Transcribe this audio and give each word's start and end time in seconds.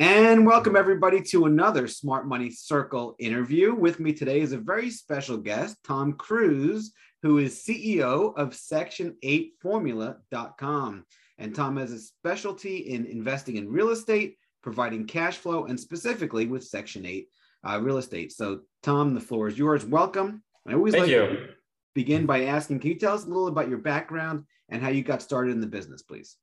And 0.00 0.46
welcome 0.46 0.76
everybody 0.76 1.20
to 1.22 1.46
another 1.46 1.88
Smart 1.88 2.28
Money 2.28 2.50
Circle 2.50 3.16
interview. 3.18 3.74
With 3.74 3.98
me 3.98 4.12
today 4.12 4.42
is 4.42 4.52
a 4.52 4.58
very 4.58 4.90
special 4.90 5.36
guest, 5.36 5.76
Tom 5.82 6.12
Cruz, 6.12 6.92
who 7.24 7.38
is 7.38 7.64
CEO 7.64 8.32
of 8.36 8.50
Section8Formula.com. 8.50 11.04
And 11.38 11.52
Tom 11.52 11.76
has 11.78 11.90
a 11.90 11.98
specialty 11.98 12.76
in 12.76 13.06
investing 13.06 13.56
in 13.56 13.68
real 13.68 13.88
estate, 13.88 14.36
providing 14.62 15.04
cash 15.04 15.38
flow, 15.38 15.64
and 15.64 15.80
specifically 15.80 16.46
with 16.46 16.62
Section 16.62 17.04
8 17.04 17.28
uh, 17.68 17.80
real 17.82 17.98
estate. 17.98 18.30
So, 18.30 18.60
Tom, 18.84 19.14
the 19.14 19.20
floor 19.20 19.48
is 19.48 19.58
yours. 19.58 19.84
Welcome. 19.84 20.44
I 20.64 20.74
always 20.74 20.94
Thank 20.94 21.06
like 21.06 21.10
you. 21.10 21.26
to 21.26 21.48
begin 21.96 22.24
by 22.24 22.44
asking, 22.44 22.78
can 22.78 22.90
you 22.90 22.98
tell 23.00 23.14
us 23.14 23.24
a 23.24 23.28
little 23.28 23.48
about 23.48 23.68
your 23.68 23.78
background 23.78 24.44
and 24.68 24.80
how 24.80 24.90
you 24.90 25.02
got 25.02 25.22
started 25.22 25.50
in 25.50 25.60
the 25.60 25.66
business, 25.66 26.02
please? 26.02 26.36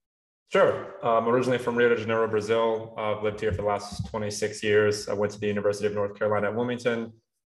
Sure. 0.51 0.95
I'm 1.03 1.27
originally 1.27 1.57
from 1.57 1.75
Rio 1.75 1.89
de 1.89 1.97
Janeiro, 1.97 2.27
Brazil. 2.27 2.93
I've 2.97 3.23
lived 3.23 3.39
here 3.39 3.51
for 3.51 3.57
the 3.57 3.67
last 3.67 4.07
26 4.09 4.63
years. 4.63 5.09
I 5.09 5.13
went 5.13 5.31
to 5.33 5.39
the 5.39 5.47
University 5.47 5.87
of 5.87 5.93
North 5.93 6.17
Carolina 6.17 6.47
at 6.47 6.55
Wilmington 6.55 7.11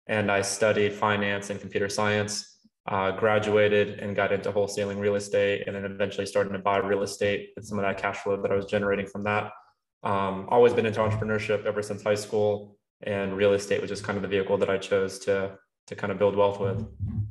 and 0.07 0.31
I 0.31 0.41
studied 0.41 0.93
finance 0.93 1.49
and 1.49 1.59
computer 1.59 1.89
science. 1.89 2.47
Uh, 2.87 3.11
graduated 3.11 3.99
and 3.99 4.15
got 4.15 4.31
into 4.31 4.51
wholesaling 4.51 4.99
real 4.99 5.13
estate 5.13 5.65
and 5.67 5.75
then 5.75 5.85
eventually 5.85 6.25
starting 6.25 6.51
to 6.51 6.57
buy 6.57 6.77
real 6.77 7.03
estate 7.03 7.49
and 7.55 7.63
some 7.63 7.77
of 7.77 7.83
that 7.83 7.99
cash 7.99 8.17
flow 8.17 8.41
that 8.41 8.51
I 8.51 8.55
was 8.55 8.65
generating 8.65 9.05
from 9.05 9.23
that. 9.23 9.51
Um, 10.01 10.47
always 10.49 10.73
been 10.73 10.87
into 10.87 10.99
entrepreneurship 10.99 11.65
ever 11.65 11.83
since 11.83 12.01
high 12.01 12.15
school 12.15 12.75
and 13.03 13.37
real 13.37 13.53
estate 13.53 13.81
was 13.81 13.89
just 13.89 14.03
kind 14.03 14.17
of 14.17 14.23
the 14.23 14.27
vehicle 14.27 14.57
that 14.57 14.69
I 14.69 14.79
chose 14.79 15.19
to, 15.19 15.57
to 15.87 15.95
kind 15.95 16.11
of 16.11 16.17
build 16.17 16.35
wealth 16.35 16.59
with. 16.59 16.85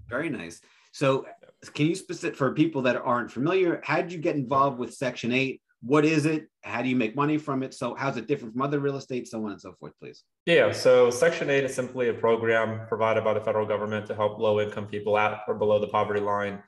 Very 0.08 0.30
nice. 0.30 0.60
So, 0.92 1.26
can 1.68 1.86
you 1.86 1.94
specific 1.94 2.36
for 2.36 2.52
people 2.52 2.82
that 2.82 2.96
aren't 2.96 3.30
familiar? 3.30 3.80
How 3.84 3.96
did 4.00 4.12
you 4.12 4.18
get 4.18 4.36
involved 4.36 4.78
with 4.78 4.94
Section 4.94 5.32
Eight? 5.32 5.60
What 5.82 6.04
is 6.04 6.26
it? 6.26 6.46
How 6.62 6.82
do 6.82 6.88
you 6.88 6.96
make 6.96 7.16
money 7.16 7.38
from 7.38 7.62
it? 7.62 7.74
So, 7.74 7.94
how's 7.94 8.16
it 8.16 8.26
different 8.26 8.54
from 8.54 8.62
other 8.62 8.80
real 8.80 8.96
estate? 8.96 9.28
So 9.28 9.44
on 9.44 9.52
and 9.52 9.60
so 9.60 9.72
forth, 9.78 9.92
please. 10.00 10.24
Yeah, 10.46 10.72
so 10.72 11.10
Section 11.10 11.50
8 11.50 11.64
is 11.64 11.74
simply 11.74 12.08
a 12.08 12.14
program 12.14 12.86
provided 12.88 13.24
by 13.24 13.34
the 13.34 13.40
federal 13.40 13.66
government 13.66 14.06
to 14.06 14.14
help 14.14 14.38
low 14.38 14.60
income 14.60 14.86
people 14.86 15.16
at 15.18 15.40
or 15.46 15.54
below 15.54 15.78
the 15.78 15.88
poverty 15.88 16.20
line 16.20 16.62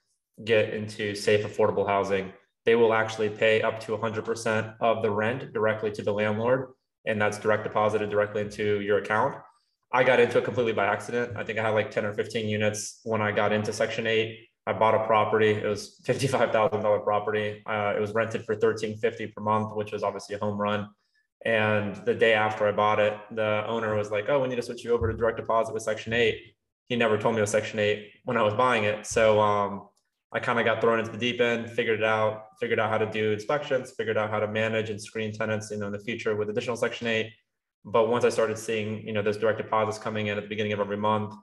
get 0.45 0.73
into 0.73 1.15
safe, 1.15 1.45
affordable 1.45 1.87
housing. 1.87 2.33
They 2.65 2.75
will 2.75 2.95
actually 2.95 3.29
pay 3.29 3.61
up 3.63 3.81
to 3.81 3.97
100% 3.97 4.75
of 4.81 5.03
the 5.03 5.11
rent 5.11 5.53
directly 5.53 5.91
to 5.93 6.03
the 6.03 6.13
landlord, 6.13 6.69
and 7.07 7.21
that's 7.21 7.39
direct 7.39 7.65
deposited 7.65 8.11
directly 8.11 8.43
into 8.43 8.81
your 8.81 8.99
account. 8.99 9.37
I 9.93 10.05
got 10.05 10.21
into 10.21 10.39
it 10.39 10.45
completely 10.45 10.73
by 10.73 10.87
accident. 10.87 11.37
I 11.37 11.45
think 11.45 11.59
I 11.59 11.63
had 11.63 11.75
like 11.75 11.91
10 11.91 12.05
or 12.05 12.15
15 12.15 12.49
units 12.49 13.01
when 13.05 13.21
I 13.21 13.33
got 13.33 13.53
into 13.53 13.73
Section 13.73 14.07
8. 14.07 14.39
I 14.67 14.73
bought 14.73 14.95
a 14.95 15.05
property. 15.07 15.51
It 15.51 15.67
was 15.67 16.01
$55,000 16.05 17.05
property. 17.05 17.63
Uh, 17.67 17.95
it 17.97 18.01
was 18.01 18.13
rented 18.13 18.45
for 18.45 18.55
$13.50 18.55 19.35
per 19.35 19.43
month, 19.43 19.75
which 19.75 19.93
was 19.93 20.03
obviously 20.03 20.37
a 20.37 20.39
home 20.39 20.61
run. 20.61 20.89
And 21.45 21.97
the 22.07 22.15
day 22.15 22.35
after 22.35 22.69
I 22.69 22.73
bought 22.73 23.01
it, 23.01 23.19
the 23.33 23.65
owner 23.67 23.97
was 23.97 24.13
like, 24.13 24.27
"Oh, 24.29 24.41
we 24.41 24.49
need 24.49 24.57
to 24.57 24.63
switch 24.63 24.85
you 24.85 24.93
over 24.93 25.11
to 25.11 25.17
direct 25.17 25.39
deposit 25.39 25.75
with 25.75 25.83
Section 25.83 26.13
8." 26.13 26.41
He 26.89 26.97
never 26.97 27.19
told 27.19 27.35
me 27.35 27.41
it 27.41 27.43
was 27.43 27.51
Section 27.51 27.81
8 27.81 28.11
when 28.25 28.37
I 28.37 28.43
was 28.43 28.55
buying 28.55 28.85
it. 28.85 29.07
So 29.07 29.41
um, 29.41 29.89
I 30.33 30.39
kind 30.39 30.59
of 30.59 30.65
got 30.65 30.81
thrown 30.81 31.01
into 31.01 31.11
the 31.11 31.19
deep 31.19 31.41
end, 31.41 31.69
figured 31.71 31.99
it 31.99 32.05
out, 32.05 32.45
figured 32.61 32.79
out 32.79 32.91
how 32.91 32.99
to 32.99 33.07
do 33.07 33.33
inspections, 33.33 33.93
figured 33.97 34.17
out 34.17 34.31
how 34.31 34.39
to 34.39 34.47
manage 34.47 34.91
and 34.91 35.03
screen 35.03 35.33
tenants, 35.33 35.71
you 35.71 35.79
know, 35.79 35.87
in 35.87 35.93
the 35.93 35.99
future 35.99 36.37
with 36.37 36.49
additional 36.49 36.77
Section 36.77 37.09
8. 37.09 37.31
But 37.85 38.09
once 38.09 38.25
I 38.25 38.29
started 38.29 38.57
seeing, 38.57 39.05
you 39.05 39.13
know, 39.13 39.23
those 39.23 39.37
direct 39.37 39.59
deposits 39.59 39.99
coming 39.99 40.29
in 40.29 40.39
at 40.39 40.45
the 40.45 40.49
beginning 40.49 40.73
of 40.73 40.81
every 40.81 40.97
month, 40.97 41.35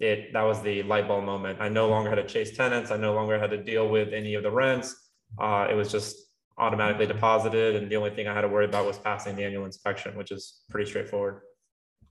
it 0.00 0.32
that 0.32 0.42
was 0.42 0.62
the 0.62 0.82
light 0.84 1.08
bulb 1.08 1.24
moment. 1.24 1.60
I 1.60 1.68
no 1.68 1.88
longer 1.88 2.08
had 2.10 2.16
to 2.16 2.26
chase 2.26 2.56
tenants. 2.56 2.90
I 2.90 2.96
no 2.96 3.14
longer 3.14 3.38
had 3.38 3.50
to 3.50 3.62
deal 3.62 3.88
with 3.88 4.12
any 4.12 4.34
of 4.34 4.42
the 4.42 4.50
rents. 4.50 4.94
Uh, 5.38 5.66
it 5.70 5.74
was 5.74 5.90
just 5.90 6.16
automatically 6.56 7.06
deposited, 7.06 7.76
and 7.76 7.90
the 7.90 7.96
only 7.96 8.10
thing 8.10 8.26
I 8.26 8.34
had 8.34 8.40
to 8.42 8.48
worry 8.48 8.64
about 8.64 8.86
was 8.86 8.98
passing 8.98 9.36
the 9.36 9.44
annual 9.44 9.64
inspection, 9.64 10.16
which 10.16 10.30
is 10.32 10.60
pretty 10.70 10.88
straightforward. 10.88 11.42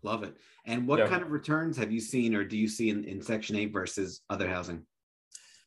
Love 0.03 0.23
it. 0.23 0.35
And 0.65 0.87
what 0.87 0.99
Yeah. 0.99 1.07
kind 1.07 1.21
of 1.23 1.31
returns 1.31 1.75
have 1.77 1.91
you 1.91 1.99
seen 1.99 2.35
or 2.35 2.43
do 2.45 2.57
you 2.57 2.67
see 2.67 2.89
in, 2.89 3.03
in 3.05 3.21
Section 3.21 3.55
8 3.55 3.73
versus 3.73 4.21
other 4.29 4.47
housing? 4.47 4.85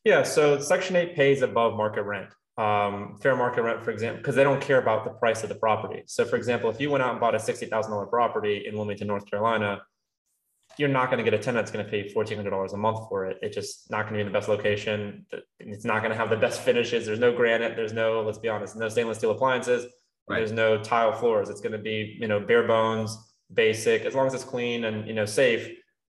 Yeah, 0.05 0.23
so 0.23 0.61
Section 0.61 0.97
8 0.97 1.15
pays 1.15 1.43
above 1.43 1.75
market 1.77 2.05
rent. 2.05 2.29
Um, 2.57 3.19
fair 3.21 3.37
market 3.37 3.63
rent, 3.63 3.83
for 3.85 3.91
example, 3.91 4.19
because 4.19 4.35
they 4.35 4.45
don't 4.45 4.61
care 4.61 4.79
about 4.81 5.05
the 5.05 5.11
price 5.11 5.43
of 5.43 5.49
the 5.49 5.55
property. 5.57 6.03
So, 6.07 6.25
for 6.25 6.37
example, 6.37 6.71
if 6.71 6.81
you 6.81 6.91
went 6.91 7.03
out 7.03 7.11
and 7.11 7.21
bought 7.21 7.35
a 7.35 7.39
$60,000 7.39 8.09
property 8.09 8.65
in 8.67 8.77
Wilmington, 8.77 9.09
North 9.09 9.27
Carolina, 9.31 9.83
you're 10.81 10.89
not 10.89 11.11
going 11.11 11.23
to 11.23 11.31
get 11.31 11.39
a 11.39 11.43
tenant 11.43 11.65
that's 11.65 11.71
going 11.71 11.85
to 11.85 11.91
pay 11.91 12.13
$1,400 12.13 12.73
a 12.73 12.77
month 12.77 13.09
for 13.09 13.27
it. 13.27 13.37
It's 13.43 13.55
just 13.55 13.91
not 13.91 14.03
going 14.03 14.15
to 14.15 14.17
be 14.17 14.21
in 14.23 14.27
the 14.27 14.33
best 14.33 14.49
location. 14.49 15.27
It's 15.59 15.85
not 15.85 15.99
going 15.99 16.11
to 16.11 16.17
have 16.17 16.31
the 16.31 16.37
best 16.37 16.63
finishes. 16.63 17.05
There's 17.05 17.19
no 17.19 17.33
granite. 17.37 17.77
There's 17.77 17.93
no, 17.93 18.23
let's 18.23 18.39
be 18.39 18.49
honest, 18.49 18.77
no 18.77 18.89
stainless 18.89 19.19
steel 19.19 19.31
appliances. 19.31 19.87
Right. 20.29 20.39
There's 20.39 20.53
no 20.53 20.83
tile 20.83 21.13
floors. 21.13 21.51
It's 21.51 21.61
going 21.61 21.73
to 21.73 21.79
be, 21.79 22.17
you 22.19 22.27
know, 22.27 22.41
bare 22.41 22.67
bones, 22.67 23.17
basic. 23.53 24.07
As 24.07 24.15
long 24.15 24.27
as 24.27 24.35
it's 24.35 24.45
clean 24.45 24.85
and, 24.85 25.07
you 25.07 25.13
know, 25.13 25.27
safe, 25.27 25.69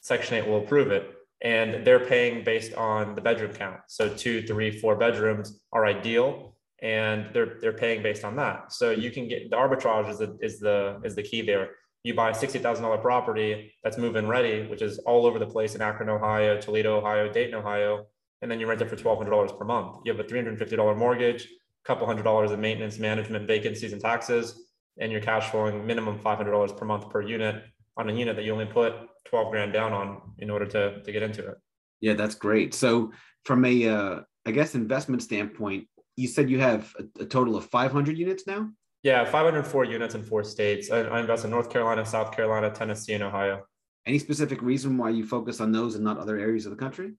Section 0.01 0.37
8 0.37 0.47
will 0.47 0.63
approve 0.63 0.93
it 0.93 1.13
and 1.43 1.85
they're 1.85 2.07
paying 2.07 2.45
based 2.45 2.73
on 2.75 3.15
the 3.15 3.21
bedroom 3.21 3.53
count. 3.53 3.81
So 3.89 4.09
two, 4.09 4.47
three, 4.47 4.71
four 4.71 4.97
bedrooms 4.97 5.61
are 5.73 5.85
ideal, 5.87 6.55
and 6.81 7.27
they're 7.35 7.59
they're 7.61 7.73
paying 7.73 8.03
based 8.03 8.25
on 8.25 8.37
that. 8.37 8.73
So 8.73 8.91
you 8.91 9.11
can 9.11 9.29
get 9.29 9.51
the 9.51 9.57
arbitrage 9.57 10.09
is 10.09 10.19
the 10.19 10.39
is 10.41 10.61
the 10.61 11.01
is 11.05 11.15
the 11.17 11.23
key 11.23 11.43
there. 11.43 11.71
You 12.05 12.15
buy 12.15 12.31
a 12.31 12.35
sixty 12.35 12.59
thousand 12.59 12.85
dollar 12.85 12.99
property 12.99 13.73
that's 13.85 13.99
move-in 13.99 14.27
ready, 14.27 14.67
which 14.67 14.83
is 14.83 14.99
all 15.01 15.27
over 15.27 15.39
the 15.39 15.47
place 15.47 15.75
in 15.75 15.83
Akron, 15.83 16.09
Ohio, 16.09 16.61
Toledo, 16.61 16.99
Ohio, 16.99 17.33
Dayton, 17.33 17.55
Ohio, 17.55 18.07
and 18.41 18.51
then 18.51 18.59
you 18.59 18.67
rent 18.67 18.81
it 18.81 18.89
for 18.89 18.97
twelve 18.97 19.19
hundred 19.19 19.31
dollars 19.31 19.53
per 19.53 19.65
month. 19.65 19.99
You 20.05 20.13
have 20.13 20.25
a 20.25 20.29
three 20.29 20.39
hundred 20.39 20.51
and 20.51 20.59
fifty 20.59 20.77
dollar 20.77 20.95
mortgage, 20.95 21.45
a 21.45 21.87
couple 21.87 22.07
hundred 22.07 22.25
dollars 22.25 22.51
in 22.51 22.61
maintenance, 22.61 22.99
management, 22.99 23.47
vacancies, 23.47 23.93
and 23.93 24.03
taxes, 24.03 24.67
and 24.99 25.13
you're 25.13 25.21
cash 25.21 25.51
flowing 25.51 25.87
minimum 25.87 26.19
five 26.19 26.39
hundred 26.39 26.53
dollars 26.53 26.73
per 26.73 26.85
month 26.85 27.09
per 27.09 27.23
unit 27.23 27.63
on 27.97 28.09
a 28.09 28.13
unit 28.13 28.37
that 28.37 28.45
you 28.45 28.53
only 28.53 28.67
put 28.67 28.95
12 29.27 29.51
grand 29.51 29.73
down 29.73 29.93
on 29.93 30.21
in 30.39 30.51
order 30.51 30.67
to, 30.67 31.03
to 31.03 31.13
get 31.13 31.23
into 31.23 31.47
it. 31.47 31.57
Yeah, 32.01 32.15
that's 32.15 32.35
great. 32.35 32.75
So, 32.75 33.13
from 33.45 33.65
a, 33.65 33.89
uh, 33.89 34.21
I 34.47 34.51
guess, 34.51 34.75
investment 34.75 35.23
standpoint, 35.23 35.89
you 36.17 36.29
said 36.29 36.51
you 36.51 36.61
have 36.61 36.95
a, 36.99 37.23
a 37.23 37.27
total 37.27 37.57
of 37.57 37.67
500 37.67 38.17
units 38.19 38.47
now? 38.47 38.71
Yeah, 39.03 39.25
504 39.25 39.85
units 39.85 40.15
in 40.15 40.23
four 40.23 40.45
states. 40.45 40.91
I, 40.91 41.01
I 41.01 41.21
invest 41.21 41.45
in 41.45 41.51
North 41.51 41.71
Carolina, 41.71 42.07
South 42.07 42.35
Carolina, 42.35 42.71
Tennessee, 42.71 43.15
and 43.15 43.25
Ohio. 43.25 43.65
Any 44.07 44.19
specific 44.19 44.63
reason 44.63 44.97
why 44.97 45.11
you 45.11 45.27
focus 45.27 45.61
on 45.61 45.73
those 45.73 45.97
and 45.97 46.05
not 46.05 46.19
other 46.19 46.39
areas 46.39 46.67
of 46.67 46.71
the 46.71 46.77
country? 46.77 47.13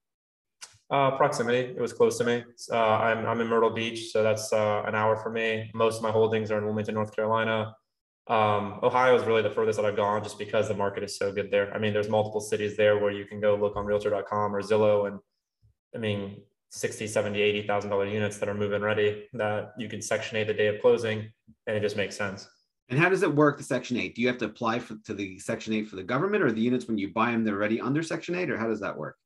Uh, 0.89 1.11
proximity, 1.17 1.73
it 1.75 1.79
was 1.79 1.91
close 1.91 2.17
to 2.19 2.23
me. 2.23 2.43
Uh, 2.72 2.77
I'm, 2.77 3.25
I'm 3.25 3.41
in 3.41 3.47
Myrtle 3.47 3.69
Beach, 3.69 4.11
so 4.11 4.22
that's 4.22 4.53
uh, 4.53 4.83
an 4.85 4.95
hour 4.95 5.17
for 5.17 5.29
me. 5.29 5.72
Most 5.73 5.97
of 5.97 6.03
my 6.03 6.11
holdings 6.11 6.51
are 6.51 6.57
in 6.57 6.66
Wilmington, 6.66 6.95
North 6.95 7.16
Carolina. 7.16 7.75
Um, 8.27 8.79
Ohio 8.83 9.16
is 9.16 9.23
really 9.23 9.41
the 9.41 9.49
furthest 9.49 9.77
that 9.77 9.85
I've 9.85 9.95
gone 9.97 10.23
just 10.23 10.39
because 10.39 10.67
the 10.67 10.73
market 10.73 11.03
is 11.03 11.17
so 11.17 11.31
good 11.31 11.51
there. 11.51 11.73
I 11.73 11.79
mean, 11.79 11.93
there's 11.93 12.09
multiple 12.09 12.39
cities 12.39 12.77
there 12.77 12.97
where 12.99 13.11
you 13.11 13.25
can 13.25 13.41
go 13.41 13.55
look 13.55 13.75
on 13.75 13.85
realtor.com 13.85 14.55
or 14.55 14.61
Zillow 14.61 15.07
and 15.07 15.19
I 15.95 15.97
mean, 15.99 16.41
60, 16.73 17.06
70, 17.06 17.39
80,000 17.39 17.89
dollar 17.91 18.07
units 18.07 18.39
that 18.39 18.50
are 18.50 18.56
moving 18.56 18.81
ready 18.81 19.28
that 19.34 19.73
you 19.78 19.88
can 19.88 20.01
section 20.01 20.38
eight 20.38 20.47
the 20.47 20.53
day 20.53 20.67
of 20.67 20.81
closing 20.81 21.31
and 21.67 21.78
it 21.78 21.81
just 21.81 21.95
makes 21.95 22.17
sense. 22.17 22.50
And 22.89 23.00
how 23.00 23.09
does 23.09 23.22
it 23.22 23.34
work, 23.34 23.57
the 23.57 23.63
Section 23.63 23.95
8? 23.97 24.16
Do 24.16 24.22
you 24.22 24.28
have 24.28 24.39
to 24.39 24.45
apply 24.45 24.79
for, 24.79 24.95
to 25.06 25.13
the 25.13 25.39
Section 25.39 25.73
8 25.73 25.88
for 25.88 25.95
the 25.95 26.03
government 26.03 26.44
or 26.44 26.51
the 26.51 26.59
units 26.59 26.88
when 26.88 26.97
you 26.97 27.13
buy 27.13 27.31
them, 27.31 27.44
they're 27.44 27.56
already 27.56 27.79
under 27.79 28.01
Section 28.01 28.35
8 28.35 28.50
or 28.50 28.57
how 28.57 28.67
does 28.67 28.79
that 28.81 28.97
work? 28.97 29.17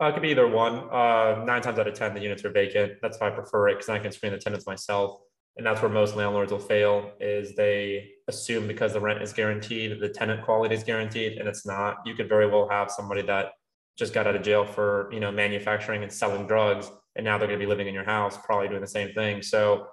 Uh, 0.00 0.06
it 0.06 0.12
could 0.12 0.22
be 0.22 0.28
either 0.28 0.46
one. 0.46 0.88
Uh, 0.90 1.42
nine 1.46 1.62
times 1.62 1.78
out 1.78 1.88
of 1.88 1.94
10, 1.94 2.14
the 2.14 2.20
units 2.20 2.44
are 2.44 2.50
vacant. 2.50 2.92
That's 3.00 3.18
why 3.18 3.28
I 3.28 3.30
prefer 3.30 3.68
it 3.68 3.74
because 3.76 3.88
I 3.88 3.98
can 3.98 4.12
screen 4.12 4.32
the 4.32 4.38
tenants 4.38 4.66
myself. 4.66 5.20
And 5.56 5.64
that's 5.64 5.80
where 5.80 5.90
most 5.90 6.14
landlords 6.14 6.52
will 6.52 6.58
fail 6.58 7.12
is 7.18 7.56
they 7.56 8.10
assume 8.28 8.68
because 8.68 8.92
the 8.92 9.00
rent 9.00 9.22
is 9.22 9.32
guaranteed, 9.32 9.98
the 9.98 10.10
tenant 10.10 10.44
quality 10.44 10.74
is 10.74 10.84
guaranteed, 10.84 11.38
and 11.38 11.48
it's 11.48 11.64
not. 11.64 11.96
You 12.04 12.14
could 12.14 12.28
very 12.28 12.46
well 12.46 12.68
have 12.68 12.90
somebody 12.90 13.22
that 13.22 13.52
just 13.96 14.12
got 14.12 14.26
out 14.26 14.36
of 14.36 14.42
jail 14.42 14.64
for 14.64 15.08
you 15.12 15.20
know 15.20 15.32
manufacturing 15.32 16.02
and 16.02 16.12
selling 16.12 16.46
drugs, 16.46 16.90
and 17.14 17.24
now 17.24 17.38
they're 17.38 17.48
going 17.48 17.58
to 17.58 17.64
be 17.64 17.68
living 17.68 17.86
in 17.86 17.94
your 17.94 18.04
house, 18.04 18.38
probably 18.44 18.68
doing 18.68 18.80
the 18.80 18.86
same 18.86 19.12
thing. 19.14 19.42
So 19.42 19.86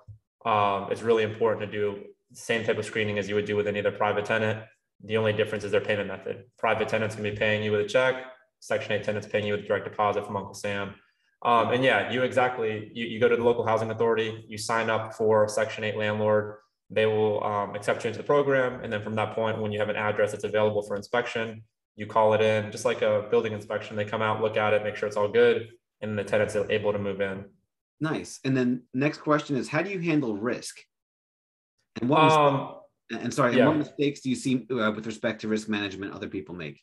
um, 0.46 0.88
it's 0.92 1.02
really 1.02 1.24
important 1.24 1.70
to 1.70 1.72
do 1.72 2.04
same 2.34 2.66
type 2.66 2.78
of 2.78 2.86
screening 2.86 3.20
as 3.20 3.30
you 3.30 3.36
would 3.36 3.46
do 3.46 3.56
with 3.56 3.68
any 3.68 3.80
other 3.80 3.92
private 3.92 4.26
tenant. 4.26 4.64
The 5.04 5.18
only 5.18 5.34
difference 5.34 5.64
is 5.64 5.72
their 5.72 5.82
payment 5.82 6.08
method. 6.08 6.46
Private 6.58 6.88
tenants 6.88 7.16
can 7.16 7.24
be 7.24 7.32
paying 7.32 7.64
you 7.64 7.72
with 7.72 7.82
a 7.82 7.86
check. 7.86 8.26
Section 8.60 8.94
8 8.94 9.04
tenants 9.04 9.28
paying 9.28 9.46
you 9.46 9.54
with 9.54 9.68
direct 9.68 9.84
deposit 9.84 10.26
from 10.26 10.38
Uncle 10.38 10.54
Sam. 10.54 10.96
Um, 11.44 11.72
and 11.74 11.84
yeah, 11.84 12.10
you 12.10 12.24
exactly, 12.24 12.90
you, 12.94 13.06
you 13.06 13.20
go 13.20 13.28
to 13.28 13.36
the 13.36 13.44
local 13.44 13.66
housing 13.66 13.92
authority, 13.92 14.46
you 14.48 14.58
sign 14.58 14.90
up 14.90 15.14
for 15.14 15.50
Section 15.50 15.84
8 15.84 15.98
landlord. 15.98 16.56
They 16.90 17.06
will 17.06 17.44
um, 17.44 17.76
accept 17.76 18.04
you 18.04 18.08
into 18.08 18.20
the 18.20 18.24
program. 18.26 18.82
And 18.82 18.92
then 18.92 19.02
from 19.02 19.16
that 19.16 19.36
point, 19.36 19.62
when 19.62 19.74
you 19.74 19.80
have 19.80 19.90
an 19.90 19.98
address 19.98 20.32
that's 20.32 20.46
available 20.46 20.82
for 20.82 20.96
inspection, 20.96 21.64
you 21.96 22.06
call 22.06 22.34
it 22.34 22.42
in, 22.42 22.72
just 22.72 22.86
like 22.86 23.02
a 23.02 23.28
building 23.30 23.54
inspection. 23.54 23.96
They 23.96 24.06
come 24.06 24.22
out, 24.22 24.42
look 24.42 24.58
at 24.58 24.74
it, 24.74 24.84
make 24.84 24.96
sure 24.96 25.08
it's 25.08 25.18
all 25.18 25.28
good, 25.28 25.70
and 26.02 26.18
the 26.18 26.24
tenant's 26.24 26.56
able 26.56 26.92
to 26.94 27.00
move 27.00 27.22
in. 27.22 27.46
Nice. 28.02 28.40
And 28.44 28.56
then 28.58 28.84
next 28.94 29.20
question 29.20 29.56
is 29.56 29.70
how 29.70 29.82
do 29.82 29.90
you 29.90 30.00
handle 30.00 30.36
risk? 30.36 30.80
And 32.02 32.10
what 32.10 32.24
mis- 32.26 32.34
Um, 32.34 32.76
and 33.12 33.34
sorry, 33.34 33.60
and 33.60 33.68
what 33.68 33.78
mistakes 33.78 34.22
do 34.22 34.30
you 34.30 34.36
see 34.36 34.66
uh, 34.72 34.92
with 34.96 35.06
respect 35.06 35.42
to 35.42 35.48
risk 35.48 35.70
management 35.70 36.14
other 36.14 36.28
people 36.28 36.56
make? 36.56 36.82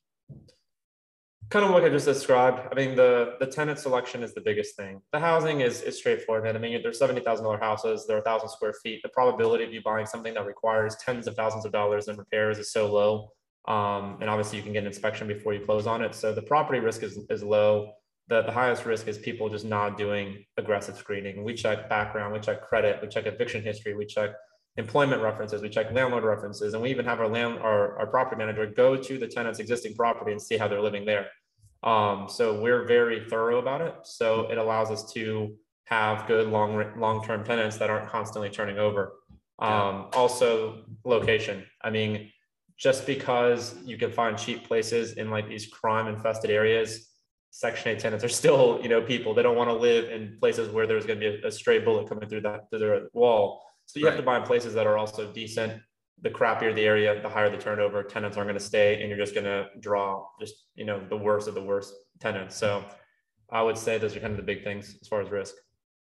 kind 1.50 1.64
of 1.64 1.72
what 1.72 1.84
I 1.84 1.88
just 1.88 2.06
described. 2.06 2.68
I 2.70 2.74
mean, 2.74 2.94
the 2.94 3.34
the 3.40 3.46
tenant 3.46 3.78
selection 3.78 4.22
is 4.22 4.32
the 4.34 4.40
biggest 4.40 4.76
thing. 4.76 5.02
The 5.12 5.18
housing 5.18 5.60
is 5.60 5.82
is 5.82 5.98
straightforward, 5.98 6.44
man. 6.44 6.56
I 6.56 6.60
mean, 6.60 6.80
there's 6.82 6.98
seventy 6.98 7.20
thousand 7.20 7.44
dollar 7.44 7.58
houses. 7.58 8.06
They're 8.06 8.18
a 8.18 8.22
thousand 8.22 8.48
square 8.50 8.74
feet. 8.82 9.00
The 9.02 9.08
probability 9.10 9.64
of 9.64 9.72
you 9.72 9.82
buying 9.82 10.06
something 10.06 10.32
that 10.34 10.46
requires 10.46 10.96
tens 10.96 11.26
of 11.26 11.34
thousands 11.34 11.64
of 11.66 11.72
dollars 11.72 12.08
in 12.08 12.16
repairs 12.16 12.58
is 12.58 12.72
so 12.72 12.90
low. 12.92 13.32
Um, 13.68 14.18
and 14.20 14.30
obviously, 14.30 14.58
you 14.58 14.64
can 14.64 14.72
get 14.72 14.80
an 14.80 14.86
inspection 14.86 15.26
before 15.28 15.54
you 15.54 15.64
close 15.64 15.86
on 15.86 16.02
it. 16.02 16.14
So 16.14 16.34
the 16.34 16.42
property 16.42 16.80
risk 16.80 17.02
is 17.02 17.18
is 17.28 17.42
low. 17.42 17.92
The, 18.28 18.42
the 18.42 18.52
highest 18.52 18.86
risk 18.86 19.08
is 19.08 19.18
people 19.18 19.48
just 19.48 19.64
not 19.64 19.98
doing 19.98 20.44
aggressive 20.56 20.96
screening. 20.96 21.42
We 21.42 21.54
check 21.54 21.88
background, 21.88 22.32
we 22.32 22.38
check 22.38 22.62
credit, 22.62 23.00
we 23.02 23.08
check 23.08 23.26
eviction 23.26 23.62
history, 23.62 23.94
we 23.94 24.06
check 24.06 24.30
employment 24.76 25.20
references, 25.20 25.62
we 25.62 25.68
check 25.68 25.92
landlord 25.92 26.22
references, 26.22 26.74
and 26.74 26.82
we 26.82 26.90
even 26.90 27.04
have 27.04 27.20
our 27.20 27.28
land 27.28 27.58
our, 27.58 27.98
our 27.98 28.06
property 28.06 28.38
manager 28.38 28.66
go 28.66 28.96
to 28.96 29.18
the 29.18 29.26
tenant's 29.26 29.58
existing 29.58 29.94
property 29.94 30.30
and 30.30 30.40
see 30.40 30.56
how 30.56 30.68
they're 30.68 30.80
living 30.80 31.04
there. 31.04 31.26
Um, 31.82 32.26
so 32.28 32.60
we're 32.60 32.84
very 32.86 33.26
thorough 33.28 33.58
about 33.58 33.80
it. 33.80 33.94
So 34.04 34.50
it 34.50 34.58
allows 34.58 34.90
us 34.90 35.12
to 35.12 35.54
have 35.84 36.26
good 36.26 36.46
long 36.48 36.98
long 36.98 37.24
term 37.24 37.44
tenants 37.44 37.76
that 37.78 37.90
aren't 37.90 38.08
constantly 38.08 38.48
turning 38.48 38.78
over. 38.78 39.14
Um, 39.58 40.06
also, 40.14 40.84
location. 41.04 41.66
I 41.82 41.90
mean, 41.90 42.30
just 42.80 43.06
because 43.06 43.74
you 43.84 43.98
can 43.98 44.10
find 44.10 44.38
cheap 44.38 44.66
places 44.66 45.12
in 45.12 45.30
like 45.30 45.46
these 45.48 45.66
crime 45.66 46.08
infested 46.08 46.50
areas, 46.50 47.08
Section 47.50 47.92
8 47.92 47.98
tenants 47.98 48.24
are 48.24 48.28
still, 48.28 48.80
you 48.82 48.88
know, 48.88 49.02
people. 49.02 49.34
They 49.34 49.42
don't 49.42 49.56
want 49.56 49.68
to 49.68 49.74
live 49.74 50.08
in 50.08 50.38
places 50.40 50.72
where 50.72 50.86
there's 50.86 51.04
going 51.04 51.20
to 51.20 51.30
be 51.30 51.42
a, 51.42 51.48
a 51.48 51.52
stray 51.52 51.78
bullet 51.80 52.08
coming 52.08 52.28
through 52.28 52.42
that 52.42 52.70
through 52.70 52.78
their 52.78 53.02
wall. 53.12 53.62
So 53.84 53.98
you 53.98 54.06
right. 54.06 54.12
have 54.12 54.20
to 54.20 54.24
buy 54.24 54.38
in 54.38 54.44
places 54.44 54.72
that 54.74 54.86
are 54.86 54.96
also 54.96 55.30
decent 55.32 55.82
the 56.22 56.30
crappier 56.30 56.74
the 56.74 56.82
area, 56.82 57.20
the 57.20 57.28
higher 57.28 57.50
the 57.50 57.56
turnover. 57.56 58.02
Tenants 58.02 58.36
aren't 58.36 58.48
going 58.48 58.58
to 58.58 58.64
stay, 58.64 59.00
and 59.00 59.08
you're 59.08 59.18
just 59.18 59.34
going 59.34 59.44
to 59.44 59.66
draw 59.80 60.24
just 60.38 60.54
you 60.74 60.84
know 60.84 61.02
the 61.08 61.16
worst 61.16 61.48
of 61.48 61.54
the 61.54 61.62
worst 61.62 61.92
tenants. 62.20 62.56
So 62.56 62.84
I 63.50 63.62
would 63.62 63.76
say 63.76 63.98
those 63.98 64.16
are 64.16 64.20
kind 64.20 64.32
of 64.32 64.36
the 64.36 64.42
big 64.42 64.62
things 64.62 64.96
as 65.00 65.08
far 65.08 65.20
as 65.20 65.30
risk. 65.30 65.54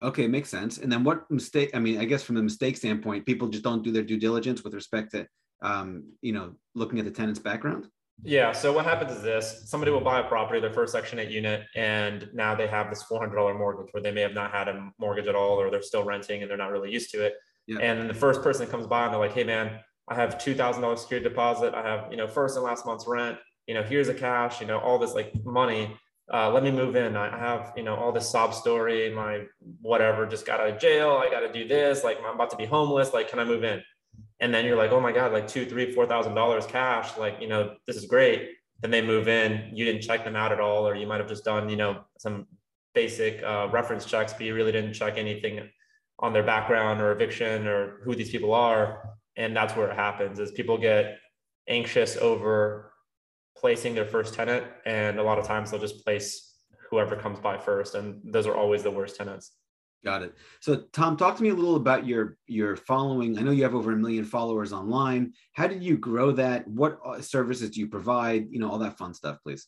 Okay, 0.03 0.27
makes 0.27 0.49
sense. 0.49 0.79
And 0.79 0.91
then 0.91 1.03
what 1.03 1.29
mistake? 1.31 1.71
I 1.73 1.79
mean, 1.79 1.99
I 1.99 2.05
guess 2.05 2.23
from 2.23 2.35
the 2.35 2.43
mistake 2.43 2.77
standpoint, 2.77 3.25
people 3.25 3.47
just 3.47 3.63
don't 3.63 3.83
do 3.83 3.91
their 3.91 4.03
due 4.03 4.19
diligence 4.19 4.63
with 4.63 4.73
respect 4.73 5.11
to 5.11 5.27
um, 5.61 6.03
you 6.21 6.33
know 6.33 6.53
looking 6.75 6.99
at 6.99 7.05
the 7.05 7.11
tenant's 7.11 7.39
background. 7.39 7.87
Yeah. 8.23 8.51
So 8.51 8.71
what 8.71 8.85
happens 8.85 9.11
is 9.11 9.21
this: 9.21 9.63
somebody 9.65 9.91
will 9.91 10.01
buy 10.01 10.19
a 10.19 10.23
property, 10.23 10.59
their 10.59 10.73
first 10.73 10.93
Section 10.93 11.19
Eight 11.19 11.29
unit, 11.29 11.63
and 11.75 12.29
now 12.33 12.55
they 12.55 12.67
have 12.67 12.89
this 12.89 13.03
four 13.03 13.19
hundred 13.19 13.35
dollar 13.35 13.53
mortgage 13.53 13.91
where 13.93 14.03
they 14.03 14.11
may 14.11 14.21
have 14.21 14.33
not 14.33 14.51
had 14.51 14.67
a 14.67 14.91
mortgage 14.99 15.27
at 15.27 15.35
all, 15.35 15.59
or 15.59 15.71
they're 15.71 15.81
still 15.81 16.03
renting 16.03 16.41
and 16.41 16.49
they're 16.49 16.57
not 16.57 16.71
really 16.71 16.91
used 16.91 17.11
to 17.11 17.25
it. 17.25 17.33
Yeah. 17.67 17.79
And 17.79 17.99
then 17.99 18.07
the 18.07 18.13
first 18.13 18.41
person 18.41 18.65
that 18.65 18.71
comes 18.71 18.87
by 18.87 19.05
and 19.05 19.13
they're 19.13 19.19
like, 19.19 19.33
"Hey, 19.33 19.43
man, 19.43 19.79
I 20.07 20.15
have 20.15 20.37
two 20.37 20.53
thousand 20.53 20.81
dollars 20.81 21.01
security 21.01 21.27
deposit. 21.27 21.73
I 21.73 21.81
have 21.81 22.11
you 22.11 22.17
know 22.17 22.27
first 22.27 22.55
and 22.55 22.65
last 22.65 22.85
month's 22.85 23.07
rent. 23.07 23.37
You 23.67 23.73
know 23.73 23.83
here's 23.83 24.09
a 24.09 24.13
cash. 24.13 24.61
You 24.61 24.67
know 24.67 24.79
all 24.79 24.99
this 24.99 25.13
like 25.13 25.33
money. 25.45 25.95
Uh, 26.31 26.49
let 26.51 26.63
me 26.63 26.71
move 26.71 26.95
in. 26.95 27.15
I 27.15 27.37
have 27.37 27.73
you 27.75 27.83
know 27.83 27.95
all 27.95 28.11
this 28.11 28.29
sob 28.29 28.53
story. 28.53 29.13
My 29.13 29.45
whatever 29.81 30.25
just 30.25 30.45
got 30.45 30.59
out 30.59 30.69
of 30.69 30.79
jail. 30.79 31.11
I 31.11 31.29
got 31.29 31.41
to 31.41 31.51
do 31.51 31.67
this. 31.67 32.03
Like 32.03 32.17
I'm 32.25 32.35
about 32.35 32.49
to 32.51 32.57
be 32.57 32.65
homeless. 32.65 33.13
Like 33.13 33.29
can 33.29 33.39
I 33.39 33.45
move 33.45 33.63
in? 33.63 33.81
And 34.41 34.53
then 34.53 34.65
you're 34.65 34.75
like, 34.75 34.91
oh 34.91 34.99
my 34.99 35.11
god, 35.11 35.31
like 35.31 35.47
two, 35.47 35.65
three, 35.65 35.91
four 35.93 36.05
thousand 36.05 36.35
dollars 36.35 36.65
cash. 36.65 37.17
Like 37.17 37.37
you 37.39 37.47
know 37.47 37.75
this 37.87 37.95
is 37.95 38.05
great. 38.05 38.49
Then 38.81 38.91
they 38.91 39.01
move 39.01 39.27
in. 39.27 39.71
You 39.73 39.85
didn't 39.85 40.01
check 40.01 40.23
them 40.23 40.35
out 40.35 40.51
at 40.51 40.59
all, 40.59 40.87
or 40.87 40.95
you 40.95 41.07
might 41.07 41.19
have 41.19 41.29
just 41.29 41.45
done 41.45 41.69
you 41.69 41.77
know 41.77 42.01
some 42.17 42.47
basic 42.93 43.41
uh, 43.43 43.69
reference 43.71 44.05
checks, 44.05 44.33
but 44.33 44.41
you 44.41 44.53
really 44.53 44.71
didn't 44.71 44.93
check 44.93 45.17
anything 45.17 45.69
on 46.19 46.33
their 46.33 46.43
background 46.43 47.01
or 47.01 47.11
eviction 47.11 47.67
or 47.67 47.99
who 48.03 48.15
these 48.15 48.29
people 48.29 48.53
are 48.53 49.11
and 49.37 49.55
that's 49.55 49.75
where 49.75 49.89
it 49.89 49.95
happens 49.95 50.39
is 50.39 50.51
people 50.51 50.77
get 50.77 51.17
anxious 51.67 52.17
over 52.17 52.93
placing 53.57 53.95
their 53.95 54.05
first 54.05 54.33
tenant 54.33 54.65
and 54.85 55.19
a 55.19 55.23
lot 55.23 55.39
of 55.39 55.45
times 55.45 55.71
they'll 55.71 55.79
just 55.79 56.03
place 56.03 56.55
whoever 56.89 57.15
comes 57.15 57.39
by 57.39 57.57
first 57.57 57.95
and 57.95 58.19
those 58.23 58.47
are 58.47 58.55
always 58.55 58.83
the 58.83 58.91
worst 58.91 59.15
tenants 59.15 59.51
got 60.03 60.23
it 60.23 60.33
so 60.59 60.83
tom 60.93 61.15
talk 61.15 61.35
to 61.37 61.43
me 61.43 61.49
a 61.49 61.53
little 61.53 61.75
about 61.75 62.05
your 62.05 62.37
your 62.47 62.75
following 62.75 63.37
i 63.37 63.41
know 63.41 63.51
you 63.51 63.63
have 63.63 63.75
over 63.75 63.91
a 63.91 63.95
million 63.95 64.25
followers 64.25 64.73
online 64.73 65.31
how 65.53 65.67
did 65.67 65.83
you 65.83 65.97
grow 65.97 66.31
that 66.31 66.67
what 66.67 66.99
uh, 67.05 67.21
services 67.21 67.69
do 67.69 67.79
you 67.79 67.87
provide 67.87 68.47
you 68.49 68.59
know 68.59 68.69
all 68.69 68.79
that 68.79 68.97
fun 68.97 69.13
stuff 69.13 69.37
please 69.43 69.67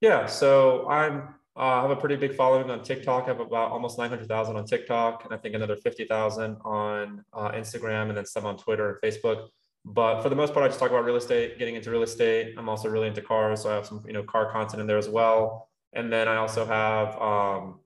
yeah 0.00 0.26
so 0.26 0.88
i'm 0.88 1.34
uh, 1.58 1.80
I 1.80 1.82
have 1.82 1.90
a 1.90 1.96
pretty 1.96 2.14
big 2.14 2.36
following 2.36 2.70
on 2.70 2.84
TikTok. 2.84 3.24
I 3.24 3.26
have 3.26 3.40
about 3.40 3.72
almost 3.72 3.98
900,000 3.98 4.54
on 4.54 4.64
TikTok, 4.64 5.24
and 5.24 5.34
I 5.34 5.38
think 5.38 5.56
another 5.56 5.74
50,000 5.74 6.56
on 6.64 7.24
uh, 7.32 7.50
Instagram, 7.50 8.06
and 8.08 8.16
then 8.16 8.24
some 8.24 8.46
on 8.46 8.56
Twitter 8.56 8.90
and 8.90 9.00
Facebook. 9.02 9.48
But 9.84 10.22
for 10.22 10.28
the 10.28 10.36
most 10.36 10.54
part, 10.54 10.64
I 10.64 10.68
just 10.68 10.78
talk 10.78 10.90
about 10.90 11.04
real 11.04 11.16
estate, 11.16 11.58
getting 11.58 11.74
into 11.74 11.90
real 11.90 12.04
estate. 12.04 12.54
I'm 12.56 12.68
also 12.68 12.88
really 12.88 13.08
into 13.08 13.22
cars, 13.22 13.62
so 13.62 13.70
I 13.70 13.74
have 13.74 13.86
some 13.86 14.04
you 14.06 14.12
know 14.12 14.22
car 14.22 14.52
content 14.52 14.80
in 14.80 14.86
there 14.86 14.98
as 14.98 15.08
well. 15.08 15.68
And 15.94 16.12
then 16.12 16.28
I 16.28 16.36
also 16.36 16.64
have, 16.64 17.20
um, 17.20 17.80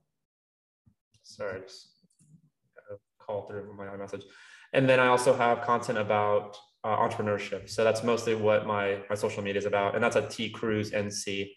sorry, 1.23 1.59
I 1.59 1.61
just 1.61 1.89
call 3.19 3.47
through 3.47 3.75
my 3.77 3.97
message. 3.97 4.25
And 4.73 4.89
then 4.89 5.01
I 5.01 5.09
also 5.09 5.35
have 5.35 5.63
content 5.63 5.99
about 5.99 6.57
uh, 6.85 6.97
entrepreneurship. 6.97 7.69
So 7.69 7.85
that's 7.85 8.03
mostly 8.03 8.35
what 8.35 8.67
my 8.67 8.99
my 9.09 9.15
social 9.15 9.43
media 9.43 9.59
is 9.59 9.67
about, 9.67 9.95
and 9.95 10.03
that's 10.03 10.17
at 10.17 10.31
T 10.31 10.51
Cruz 10.51 10.91
NC 10.91 11.51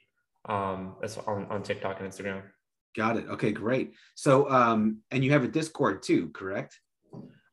um, 0.48 0.96
that's 1.02 1.18
on, 1.18 1.46
on 1.50 1.64
TikTok 1.64 2.00
and 2.00 2.12
Instagram. 2.12 2.44
Got 2.96 3.18
it. 3.18 3.26
Okay, 3.28 3.52
great. 3.52 3.94
So, 4.16 4.50
um, 4.50 5.02
and 5.12 5.24
you 5.24 5.32
have 5.32 5.44
a 5.44 5.48
Discord 5.48 6.02
too, 6.04 6.30
correct? 6.30 6.80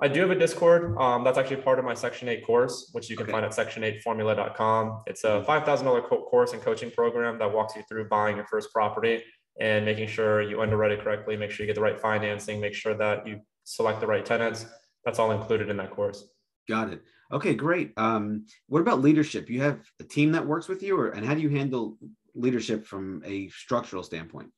I 0.00 0.08
do 0.08 0.20
have 0.20 0.30
a 0.30 0.38
Discord. 0.38 0.96
Um, 0.98 1.24
that's 1.24 1.38
actually 1.38 1.62
part 1.62 1.78
of 1.78 1.84
my 1.84 1.94
Section 1.94 2.28
8 2.28 2.44
course, 2.44 2.90
which 2.92 3.08
you 3.08 3.16
can 3.16 3.24
okay. 3.24 3.32
find 3.32 3.44
at 3.44 3.52
section8formula.com. 3.52 5.02
It's 5.06 5.22
a 5.24 5.44
$5,000 5.46 6.08
co- 6.08 6.24
course 6.24 6.52
and 6.52 6.62
coaching 6.62 6.90
program 6.90 7.38
that 7.38 7.52
walks 7.52 7.76
you 7.76 7.82
through 7.88 8.08
buying 8.08 8.36
your 8.36 8.46
first 8.46 8.72
property 8.72 9.22
and 9.60 9.84
making 9.84 10.08
sure 10.08 10.42
you 10.42 10.62
underwrite 10.62 10.92
it 10.92 11.02
correctly, 11.02 11.36
make 11.36 11.50
sure 11.50 11.64
you 11.64 11.68
get 11.68 11.74
the 11.74 11.82
right 11.82 12.00
financing, 12.00 12.60
make 12.60 12.74
sure 12.74 12.94
that 12.94 13.26
you 13.26 13.40
select 13.64 14.00
the 14.00 14.06
right 14.06 14.24
tenants. 14.24 14.66
That's 15.04 15.18
all 15.18 15.32
included 15.32 15.68
in 15.68 15.76
that 15.78 15.90
course. 15.90 16.28
Got 16.68 16.92
it. 16.92 17.02
Okay, 17.32 17.54
great. 17.54 17.92
Um, 17.96 18.46
what 18.68 18.80
about 18.80 19.00
leadership? 19.00 19.48
You 19.48 19.62
have 19.62 19.80
a 20.00 20.04
team 20.04 20.32
that 20.32 20.46
works 20.46 20.68
with 20.68 20.82
you, 20.82 20.98
or 20.98 21.10
and 21.10 21.24
how 21.24 21.34
do 21.34 21.40
you 21.40 21.48
handle 21.48 21.98
leadership 22.34 22.86
from 22.86 23.22
a 23.24 23.48
structural 23.48 24.02
standpoint? 24.02 24.50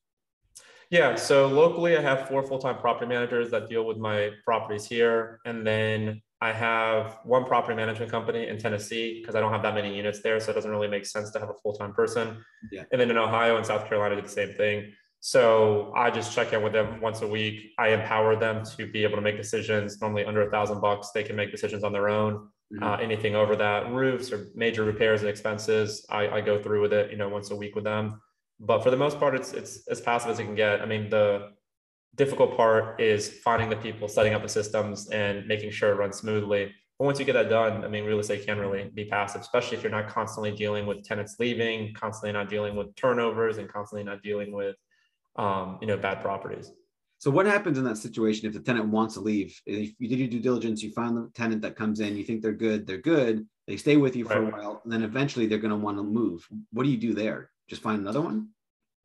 Yeah, 0.91 1.15
so 1.15 1.47
locally, 1.47 1.97
I 1.97 2.01
have 2.01 2.27
four 2.27 2.43
full 2.43 2.59
time 2.59 2.77
property 2.77 3.07
managers 3.07 3.49
that 3.51 3.69
deal 3.69 3.85
with 3.85 3.97
my 3.97 4.31
properties 4.43 4.85
here. 4.85 5.39
And 5.45 5.65
then 5.65 6.21
I 6.41 6.51
have 6.51 7.19
one 7.23 7.45
property 7.45 7.75
management 7.75 8.11
company 8.11 8.47
in 8.47 8.57
Tennessee 8.57 9.21
because 9.21 9.35
I 9.35 9.39
don't 9.39 9.51
have 9.51 9.63
that 9.63 9.73
many 9.73 9.95
units 9.95 10.21
there. 10.21 10.39
So 10.39 10.51
it 10.51 10.55
doesn't 10.55 10.69
really 10.69 10.87
make 10.87 11.05
sense 11.05 11.31
to 11.31 11.39
have 11.39 11.49
a 11.49 11.53
full 11.53 11.73
time 11.73 11.93
person. 11.93 12.43
Yeah. 12.71 12.83
And 12.91 12.99
then 12.99 13.09
in 13.09 13.17
Ohio 13.17 13.57
and 13.57 13.65
South 13.65 13.87
Carolina, 13.87 14.15
I 14.15 14.17
do 14.17 14.21
the 14.23 14.29
same 14.29 14.53
thing. 14.53 14.91
So 15.21 15.91
I 15.95 16.11
just 16.11 16.35
check 16.35 16.53
in 16.53 16.61
with 16.61 16.73
them 16.73 17.01
once 17.01 17.21
a 17.21 17.27
week. 17.27 17.71
I 17.79 17.89
empower 17.89 18.35
them 18.35 18.63
to 18.77 18.85
be 18.85 19.03
able 19.03 19.15
to 19.15 19.21
make 19.21 19.37
decisions. 19.37 19.99
Normally 19.99 20.25
under 20.25 20.47
a 20.47 20.51
thousand 20.51 20.81
bucks, 20.81 21.11
they 21.15 21.23
can 21.23 21.35
make 21.35 21.51
decisions 21.51 21.83
on 21.83 21.91
their 21.91 22.09
own. 22.09 22.49
Mm-hmm. 22.73 22.83
Uh, 22.83 22.97
anything 22.97 23.35
over 23.35 23.55
that, 23.55 23.91
roofs 23.91 24.31
or 24.31 24.47
major 24.55 24.83
repairs 24.83 25.21
and 25.21 25.29
expenses, 25.29 26.05
I, 26.09 26.27
I 26.27 26.41
go 26.41 26.61
through 26.61 26.81
with 26.81 26.93
it, 26.93 27.11
you 27.11 27.17
know, 27.17 27.29
once 27.29 27.49
a 27.51 27.55
week 27.55 27.75
with 27.75 27.83
them. 27.83 28.21
But 28.59 28.83
for 28.83 28.91
the 28.91 28.97
most 28.97 29.19
part, 29.19 29.35
it's 29.35 29.53
it's 29.53 29.87
as 29.87 29.99
passive 30.01 30.31
as 30.31 30.39
it 30.39 30.45
can 30.45 30.55
get. 30.55 30.81
I 30.81 30.85
mean, 30.85 31.09
the 31.09 31.51
difficult 32.15 32.55
part 32.55 32.99
is 32.99 33.29
finding 33.29 33.69
the 33.69 33.75
people, 33.75 34.07
setting 34.07 34.33
up 34.33 34.41
the 34.41 34.49
systems, 34.49 35.09
and 35.09 35.45
making 35.47 35.71
sure 35.71 35.91
it 35.91 35.95
runs 35.95 36.17
smoothly. 36.17 36.73
But 36.97 37.05
once 37.05 37.19
you 37.19 37.25
get 37.25 37.33
that 37.33 37.49
done, 37.49 37.83
I 37.83 37.87
mean, 37.89 38.05
real 38.05 38.19
estate 38.19 38.45
can 38.45 38.57
really 38.57 38.89
be 38.93 39.05
passive, 39.05 39.41
especially 39.41 39.77
if 39.77 39.83
you're 39.83 39.91
not 39.91 40.07
constantly 40.07 40.51
dealing 40.51 40.85
with 40.85 41.03
tenants 41.03 41.35
leaving, 41.39 41.93
constantly 41.93 42.31
not 42.31 42.49
dealing 42.49 42.75
with 42.75 42.95
turnovers, 42.95 43.57
and 43.57 43.67
constantly 43.67 44.03
not 44.03 44.23
dealing 44.23 44.53
with, 44.53 44.75
um, 45.35 45.77
you 45.81 45.87
know, 45.87 45.97
bad 45.97 46.21
properties. 46.21 46.71
So 47.17 47.31
what 47.31 47.45
happens 47.45 47.77
in 47.77 47.83
that 47.85 47.97
situation 47.97 48.47
if 48.47 48.53
the 48.53 48.59
tenant 48.59 48.87
wants 48.89 49.15
to 49.15 49.21
leave? 49.21 49.59
If 49.65 49.93
you 49.99 50.07
did 50.07 50.19
your 50.19 50.27
due 50.27 50.39
diligence, 50.39 50.83
you 50.83 50.91
find 50.91 51.17
the 51.17 51.29
tenant 51.33 51.61
that 51.63 51.75
comes 51.75 51.99
in, 51.99 52.15
you 52.15 52.23
think 52.23 52.41
they're 52.41 52.53
good, 52.53 52.85
they're 52.85 52.97
good, 52.97 53.45
they 53.67 53.77
stay 53.77 53.97
with 53.97 54.15
you 54.15 54.25
for 54.25 54.39
right. 54.39 54.53
a 54.53 54.55
while, 54.55 54.81
and 54.83 54.93
then 54.93 55.03
eventually 55.03 55.47
they're 55.47 55.57
going 55.57 55.71
to 55.71 55.77
want 55.77 55.97
to 55.97 56.03
move. 56.03 56.47
What 56.71 56.83
do 56.83 56.89
you 56.89 56.97
do 56.97 57.13
there? 57.13 57.49
Just 57.67 57.81
find 57.81 57.99
another 57.99 58.21
one? 58.21 58.49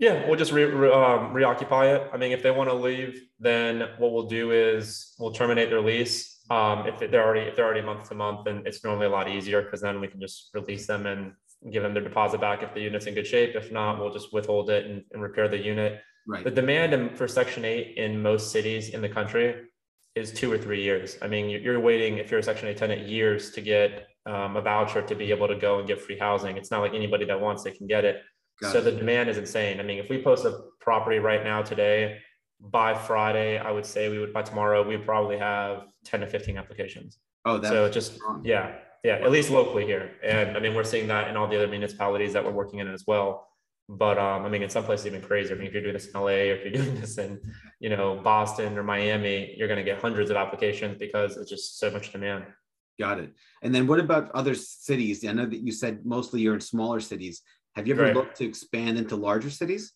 Yeah, 0.00 0.26
we'll 0.26 0.38
just 0.38 0.50
re, 0.50 0.64
re, 0.64 0.90
um, 0.90 1.34
reoccupy 1.34 1.88
it. 1.94 2.10
I 2.10 2.16
mean, 2.16 2.32
if 2.32 2.42
they 2.42 2.50
want 2.50 2.70
to 2.70 2.74
leave, 2.74 3.20
then 3.38 3.90
what 3.98 4.12
we'll 4.12 4.26
do 4.26 4.50
is 4.50 5.14
we'll 5.18 5.30
terminate 5.30 5.68
their 5.68 5.82
lease. 5.82 6.38
Um, 6.48 6.86
if 6.86 6.98
they're 6.98 7.22
already 7.22 7.42
if 7.42 7.54
they're 7.54 7.66
already 7.66 7.82
month 7.82 8.08
to 8.08 8.14
month, 8.14 8.46
then 8.46 8.62
it's 8.64 8.82
normally 8.82 9.06
a 9.06 9.10
lot 9.10 9.28
easier 9.28 9.62
because 9.62 9.82
then 9.82 10.00
we 10.00 10.08
can 10.08 10.18
just 10.18 10.50
release 10.54 10.86
them 10.86 11.06
and 11.06 11.32
give 11.70 11.82
them 11.82 11.92
their 11.92 12.02
deposit 12.02 12.40
back 12.40 12.62
if 12.62 12.72
the 12.72 12.80
unit's 12.80 13.06
in 13.06 13.14
good 13.14 13.26
shape. 13.26 13.54
If 13.54 13.70
not, 13.70 14.00
we'll 14.00 14.12
just 14.12 14.32
withhold 14.32 14.70
it 14.70 14.86
and, 14.86 15.04
and 15.12 15.22
repair 15.22 15.48
the 15.48 15.58
unit. 15.58 16.00
Right. 16.26 16.44
The 16.44 16.50
demand 16.50 17.16
for 17.18 17.28
Section 17.28 17.66
8 17.66 17.96
in 17.98 18.22
most 18.22 18.50
cities 18.50 18.88
in 18.90 19.02
the 19.02 19.08
country 19.08 19.66
is 20.14 20.32
two 20.32 20.50
or 20.50 20.56
three 20.56 20.82
years. 20.82 21.18
I 21.20 21.28
mean, 21.28 21.50
you're 21.50 21.78
waiting, 21.78 22.16
if 22.18 22.30
you're 22.30 22.40
a 22.40 22.42
Section 22.42 22.68
8 22.68 22.76
tenant, 22.76 23.06
years 23.06 23.50
to 23.52 23.60
get 23.60 24.08
um, 24.26 24.56
a 24.56 24.62
voucher 24.62 25.02
to 25.02 25.14
be 25.14 25.30
able 25.30 25.48
to 25.48 25.56
go 25.56 25.78
and 25.78 25.86
get 25.86 26.00
free 26.00 26.18
housing. 26.18 26.56
It's 26.56 26.70
not 26.70 26.80
like 26.80 26.94
anybody 26.94 27.26
that 27.26 27.40
wants 27.40 27.66
it 27.66 27.76
can 27.76 27.86
get 27.86 28.04
it. 28.04 28.22
Got 28.62 28.72
so 28.72 28.78
it. 28.78 28.82
the 28.82 28.92
demand 28.92 29.28
is 29.30 29.38
insane. 29.38 29.80
I 29.80 29.82
mean, 29.82 29.98
if 29.98 30.08
we 30.08 30.22
post 30.22 30.44
a 30.44 30.60
property 30.80 31.18
right 31.18 31.42
now 31.42 31.62
today, 31.62 32.18
by 32.60 32.94
Friday, 32.94 33.58
I 33.58 33.70
would 33.70 33.86
say 33.86 34.08
we 34.10 34.18
would, 34.18 34.32
by 34.32 34.42
tomorrow, 34.42 34.86
we 34.86 34.96
probably 34.98 35.38
have 35.38 35.84
10 36.04 36.20
to 36.20 36.26
15 36.26 36.58
applications. 36.58 37.18
Oh, 37.46 37.56
that's 37.56 37.72
so 37.72 37.88
just, 37.88 38.18
yeah, 38.42 38.74
yeah, 39.02 39.14
at 39.14 39.30
least 39.30 39.50
locally 39.50 39.86
here. 39.86 40.12
And 40.22 40.56
I 40.56 40.60
mean, 40.60 40.74
we're 40.74 40.84
seeing 40.84 41.08
that 41.08 41.28
in 41.28 41.36
all 41.36 41.48
the 41.48 41.56
other 41.56 41.68
municipalities 41.68 42.34
that 42.34 42.44
we're 42.44 42.50
working 42.50 42.80
in 42.80 42.88
as 42.88 43.04
well. 43.06 43.46
But 43.88 44.18
um, 44.18 44.44
I 44.44 44.48
mean, 44.48 44.62
in 44.62 44.70
some 44.70 44.84
places 44.84 45.06
even 45.06 45.22
crazier. 45.22 45.56
I 45.56 45.58
mean, 45.58 45.66
if 45.66 45.72
you're 45.72 45.82
doing 45.82 45.94
this 45.94 46.06
in 46.06 46.20
LA 46.20 46.26
or 46.26 46.54
if 46.54 46.64
you're 46.64 46.72
doing 46.84 47.00
this 47.00 47.18
in, 47.18 47.40
you 47.80 47.88
know, 47.88 48.20
Boston 48.22 48.76
or 48.76 48.84
Miami, 48.84 49.54
you're 49.56 49.68
going 49.68 49.78
to 49.78 49.84
get 49.84 50.00
hundreds 50.00 50.30
of 50.30 50.36
applications 50.36 50.98
because 50.98 51.36
it's 51.36 51.50
just 51.50 51.78
so 51.78 51.90
much 51.90 52.12
demand. 52.12 52.44
Got 53.00 53.18
it. 53.18 53.32
And 53.62 53.74
then 53.74 53.86
what 53.86 53.98
about 53.98 54.30
other 54.32 54.54
cities? 54.54 55.26
I 55.26 55.32
know 55.32 55.46
that 55.46 55.60
you 55.60 55.72
said 55.72 56.04
mostly 56.04 56.42
you're 56.42 56.54
in 56.54 56.60
smaller 56.60 57.00
cities. 57.00 57.42
Have 57.76 57.86
you 57.86 57.94
ever 57.94 58.04
right. 58.04 58.14
looked 58.14 58.36
to 58.38 58.44
expand 58.44 58.98
into 58.98 59.16
larger 59.16 59.50
cities? 59.50 59.92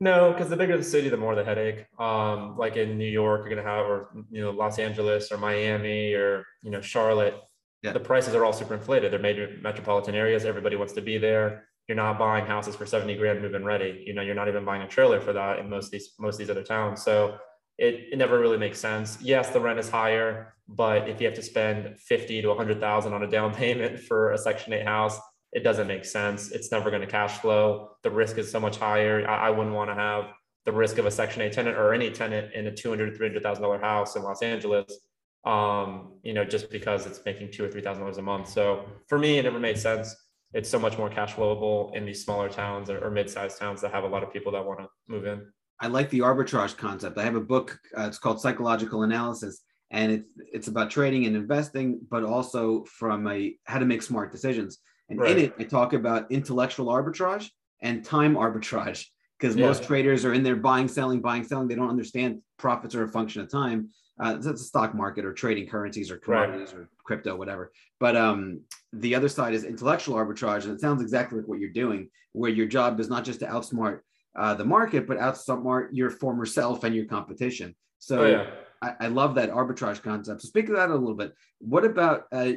No, 0.00 0.32
because 0.32 0.48
the 0.48 0.56
bigger 0.56 0.76
the 0.76 0.84
city, 0.84 1.08
the 1.08 1.16
more 1.16 1.34
the 1.34 1.44
headache. 1.44 1.86
Um, 1.98 2.56
like 2.56 2.76
in 2.76 2.98
New 2.98 3.08
York, 3.08 3.44
you're 3.44 3.54
gonna 3.54 3.68
have, 3.68 3.86
or 3.86 4.10
you 4.30 4.40
know, 4.40 4.50
Los 4.50 4.78
Angeles 4.78 5.32
or 5.32 5.38
Miami 5.38 6.14
or 6.14 6.44
you 6.62 6.70
know, 6.70 6.80
Charlotte. 6.80 7.34
Yeah. 7.82 7.92
The 7.92 8.00
prices 8.00 8.34
are 8.34 8.44
all 8.44 8.52
super 8.52 8.74
inflated. 8.74 9.12
They're 9.12 9.18
major 9.18 9.56
metropolitan 9.60 10.14
areas. 10.14 10.44
Everybody 10.44 10.76
wants 10.76 10.92
to 10.94 11.00
be 11.00 11.18
there. 11.18 11.64
You're 11.88 11.96
not 11.96 12.18
buying 12.18 12.44
houses 12.44 12.76
for 12.76 12.86
70 12.86 13.16
grand 13.16 13.40
move-in 13.40 13.64
ready. 13.64 14.04
You 14.06 14.14
know, 14.14 14.22
you're 14.22 14.34
not 14.34 14.48
even 14.48 14.64
buying 14.64 14.82
a 14.82 14.88
trailer 14.88 15.20
for 15.20 15.32
that 15.32 15.58
in 15.58 15.70
most 15.70 15.86
of 15.86 15.92
these 15.92 16.12
most 16.18 16.34
of 16.34 16.38
these 16.38 16.50
other 16.50 16.64
towns. 16.64 17.02
So 17.02 17.38
it, 17.78 18.08
it 18.12 18.18
never 18.18 18.38
really 18.38 18.58
makes 18.58 18.80
sense. 18.80 19.18
Yes, 19.20 19.50
the 19.50 19.60
rent 19.60 19.78
is 19.78 19.88
higher, 19.88 20.54
but 20.68 21.08
if 21.08 21.20
you 21.20 21.26
have 21.26 21.36
to 21.36 21.42
spend 21.42 21.98
50 21.98 22.42
to 22.42 22.48
100,000 22.48 23.12
on 23.12 23.22
a 23.22 23.26
down 23.26 23.54
payment 23.62 24.00
for 24.00 24.32
a 24.32 24.38
Section 24.38 24.72
8 24.72 24.84
house, 24.84 25.18
it 25.52 25.64
doesn't 25.64 25.86
make 25.86 26.04
sense. 26.04 26.50
It's 26.50 26.70
never 26.70 26.90
going 26.90 27.02
to 27.02 27.08
cash 27.08 27.38
flow. 27.38 27.90
The 28.02 28.10
risk 28.10 28.38
is 28.38 28.50
so 28.50 28.60
much 28.60 28.76
higher. 28.76 29.26
I, 29.28 29.48
I 29.48 29.50
wouldn't 29.50 29.74
want 29.74 29.90
to 29.90 29.94
have 29.94 30.26
the 30.64 30.72
risk 30.72 30.98
of 30.98 31.06
a 31.06 31.10
Section 31.10 31.42
8 31.42 31.52
tenant 31.52 31.76
or 31.76 31.94
any 31.94 32.10
tenant 32.10 32.52
in 32.52 32.66
a 32.66 32.70
$200, 32.70 33.18
$300,000 33.18 33.80
house 33.80 34.16
in 34.16 34.22
Los 34.22 34.42
Angeles, 34.42 35.00
um, 35.46 36.12
you 36.22 36.34
know, 36.34 36.44
just 36.44 36.70
because 36.70 37.06
it's 37.06 37.20
making 37.24 37.50
two 37.50 37.64
or 37.64 37.68
$3,000 37.68 38.18
a 38.18 38.22
month. 38.22 38.48
So 38.48 38.84
for 39.08 39.18
me, 39.18 39.38
it 39.38 39.44
never 39.44 39.58
made 39.58 39.78
sense. 39.78 40.14
It's 40.52 40.68
so 40.68 40.78
much 40.78 40.98
more 40.98 41.08
cash 41.08 41.34
flowable 41.34 41.94
in 41.94 42.04
these 42.04 42.24
smaller 42.24 42.48
towns 42.48 42.90
or, 42.90 43.02
or 43.04 43.10
mid-sized 43.10 43.58
towns 43.58 43.80
that 43.80 43.92
have 43.92 44.04
a 44.04 44.08
lot 44.08 44.22
of 44.22 44.32
people 44.32 44.52
that 44.52 44.64
want 44.64 44.80
to 44.80 44.88
move 45.06 45.26
in. 45.26 45.46
I 45.80 45.86
like 45.86 46.10
the 46.10 46.20
arbitrage 46.20 46.76
concept. 46.76 47.18
I 47.18 47.24
have 47.24 47.36
a 47.36 47.40
book. 47.40 47.78
Uh, 47.96 48.06
it's 48.06 48.18
called 48.18 48.40
Psychological 48.40 49.04
Analysis, 49.04 49.60
and 49.90 50.10
it's 50.10 50.28
it's 50.52 50.68
about 50.68 50.90
trading 50.90 51.26
and 51.26 51.36
investing, 51.36 52.00
but 52.10 52.24
also 52.24 52.84
from 52.84 53.28
a 53.28 53.54
how 53.64 53.78
to 53.78 53.84
make 53.84 54.02
smart 54.02 54.32
decisions. 54.32 54.78
And 55.08 55.18
right. 55.18 55.30
in 55.30 55.44
it, 55.44 55.54
I 55.58 55.64
talk 55.64 55.92
about 55.92 56.30
intellectual 56.30 56.86
arbitrage 56.86 57.48
and 57.80 58.04
time 58.04 58.34
arbitrage 58.34 59.06
because 59.38 59.56
yeah. 59.56 59.66
most 59.66 59.84
traders 59.84 60.24
are 60.24 60.34
in 60.34 60.42
there 60.42 60.56
buying, 60.56 60.88
selling, 60.88 61.20
buying, 61.20 61.44
selling. 61.44 61.68
They 61.68 61.74
don't 61.74 61.88
understand 61.88 62.40
profits 62.58 62.94
are 62.94 63.04
a 63.04 63.08
function 63.08 63.40
of 63.40 63.50
time. 63.50 63.90
Uh, 64.20 64.34
that's 64.34 64.46
a 64.46 64.64
stock 64.64 64.94
market 64.94 65.24
or 65.24 65.32
trading 65.32 65.68
currencies 65.68 66.10
or 66.10 66.18
commodities 66.18 66.72
right. 66.72 66.82
or 66.82 66.88
crypto, 67.04 67.36
whatever. 67.36 67.70
But 68.00 68.16
um, 68.16 68.60
the 68.92 69.14
other 69.14 69.28
side 69.28 69.54
is 69.54 69.64
intellectual 69.64 70.16
arbitrage, 70.16 70.64
and 70.64 70.72
it 70.72 70.80
sounds 70.80 71.02
exactly 71.02 71.38
like 71.38 71.48
what 71.48 71.60
you're 71.60 71.70
doing, 71.70 72.10
where 72.32 72.50
your 72.50 72.66
job 72.66 72.98
is 72.98 73.08
not 73.08 73.24
just 73.24 73.40
to 73.40 73.46
outsmart 73.46 74.00
uh, 74.36 74.54
the 74.54 74.64
market, 74.64 75.06
but 75.06 75.18
outsmart 75.18 75.88
your 75.92 76.10
former 76.10 76.46
self 76.46 76.82
and 76.82 76.94
your 76.94 77.04
competition. 77.04 77.76
So 78.00 78.20
oh, 78.20 78.26
yeah. 78.26 78.50
I, 78.82 79.06
I, 79.06 79.08
love 79.08 79.34
that 79.34 79.50
arbitrage 79.50 80.02
concept. 80.02 80.42
So 80.42 80.48
speak 80.48 80.68
of 80.68 80.76
that 80.76 80.90
a 80.90 80.94
little 80.94 81.14
bit. 81.14 81.32
What 81.58 81.84
about 81.84 82.24
uh, 82.30 82.52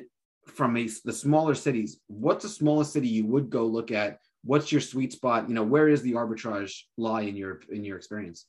from 0.48 0.78
a, 0.78 0.90
the 1.06 1.14
smaller 1.14 1.56
cities? 1.56 2.00
What's 2.08 2.44
the 2.44 2.50
smallest 2.50 2.94
city 2.94 3.08
you 3.08 3.26
would 3.26 3.50
go 3.50 3.66
look 3.66 3.92
at? 3.92 4.20
What's 4.44 4.72
your 4.72 4.82
sweet 4.82 5.14
spot? 5.14 5.48
You 5.48 5.56
know, 5.56 5.64
where 5.64 5.88
is 5.88 6.02
the 6.02 6.14
arbitrage 6.14 6.74
lie 6.98 7.22
in 7.22 7.36
your 7.36 7.62
in 7.70 7.86
your 7.86 7.98
experience? 7.98 8.46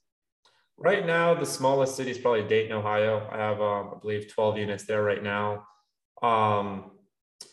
Right 0.79 1.07
now, 1.07 1.35
the 1.35 1.47
smallest 1.47 1.97
city 1.97 2.11
is 2.11 2.19
probably 2.19 2.49
Dayton, 2.49 2.73
Ohio. 2.73 3.29
I 3.31 3.37
have, 3.37 3.61
um, 3.61 3.93
I 3.95 3.99
believe, 4.01 4.33
12 4.33 4.59
units 4.59 4.85
there 4.85 5.03
right 5.05 5.23
now. 5.23 5.67
Um, 6.23 6.93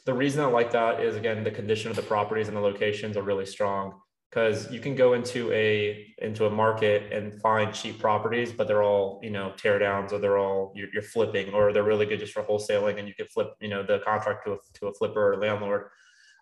the 0.05 0.13
reason 0.13 0.41
I 0.41 0.47
like 0.47 0.71
that 0.71 1.01
is 1.01 1.15
again 1.15 1.43
the 1.43 1.51
condition 1.51 1.89
of 1.89 1.95
the 1.95 2.03
properties 2.03 2.47
and 2.47 2.55
the 2.55 2.61
locations 2.61 3.17
are 3.17 3.23
really 3.23 3.45
strong 3.45 3.99
because 4.29 4.71
you 4.71 4.79
can 4.79 4.95
go 4.95 5.13
into 5.13 5.51
a 5.51 6.13
into 6.19 6.45
a 6.45 6.49
market 6.49 7.11
and 7.11 7.41
find 7.41 7.73
cheap 7.73 7.99
properties 7.99 8.51
but 8.51 8.67
they're 8.67 8.83
all 8.83 9.19
you 9.23 9.29
know 9.29 9.53
tear 9.57 9.79
downs 9.79 10.13
or 10.13 10.19
they're 10.19 10.37
all 10.37 10.71
you're, 10.75 10.89
you're, 10.93 11.01
flipping 11.01 11.53
or 11.53 11.73
they're 11.73 11.83
really 11.83 12.05
good 12.05 12.19
just 12.19 12.33
for 12.33 12.43
wholesaling 12.43 12.99
and 12.99 13.07
you 13.07 13.13
can 13.13 13.25
flip 13.27 13.49
you 13.59 13.67
know 13.67 13.83
the 13.83 13.99
contract 13.99 14.45
to 14.45 14.53
a, 14.53 14.57
to 14.73 14.87
a 14.87 14.93
flipper 14.93 15.33
or 15.33 15.37
landlord. 15.37 15.89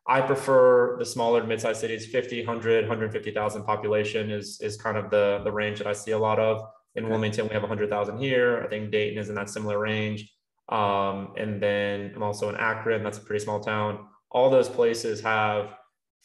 I 0.10 0.22
prefer 0.22 0.98
the 0.98 1.06
smaller 1.06 1.44
mid-sized 1.44 1.82
cities. 1.82 2.06
50 2.06 2.46
100 2.46 2.88
150000 2.88 3.64
population 3.64 4.32
is 4.32 4.60
is 4.62 4.78
kind 4.78 4.98
of 4.98 5.10
the 5.10 5.42
the 5.44 5.52
range 5.52 5.78
that 5.80 5.88
i 5.88 5.94
see 5.94 6.12
a 6.12 6.20
lot 6.20 6.40
of. 6.40 6.62
In 6.96 7.10
wilmington 7.10 7.48
we 7.48 7.54
have 7.54 7.64
100000 7.64 8.18
here. 8.18 8.64
I 8.64 8.68
think 8.68 8.92
dayton 8.92 9.20
is 9.20 9.30
in 9.30 9.36
that 9.36 9.50
similar 9.50 9.80
range. 9.80 10.34
Um, 10.70 11.34
and 11.38 11.62
then 11.62 12.12
i'm 12.16 12.24
also 12.24 12.50
in 12.50 12.56
akron. 12.56 13.04
That's 13.04 13.18
a 13.18 13.22
pretty 13.22 13.44
small 13.44 13.62
town. 13.62 14.08
All 14.30 14.50
those 14.50 14.68
places 14.68 15.22
have 15.22 15.78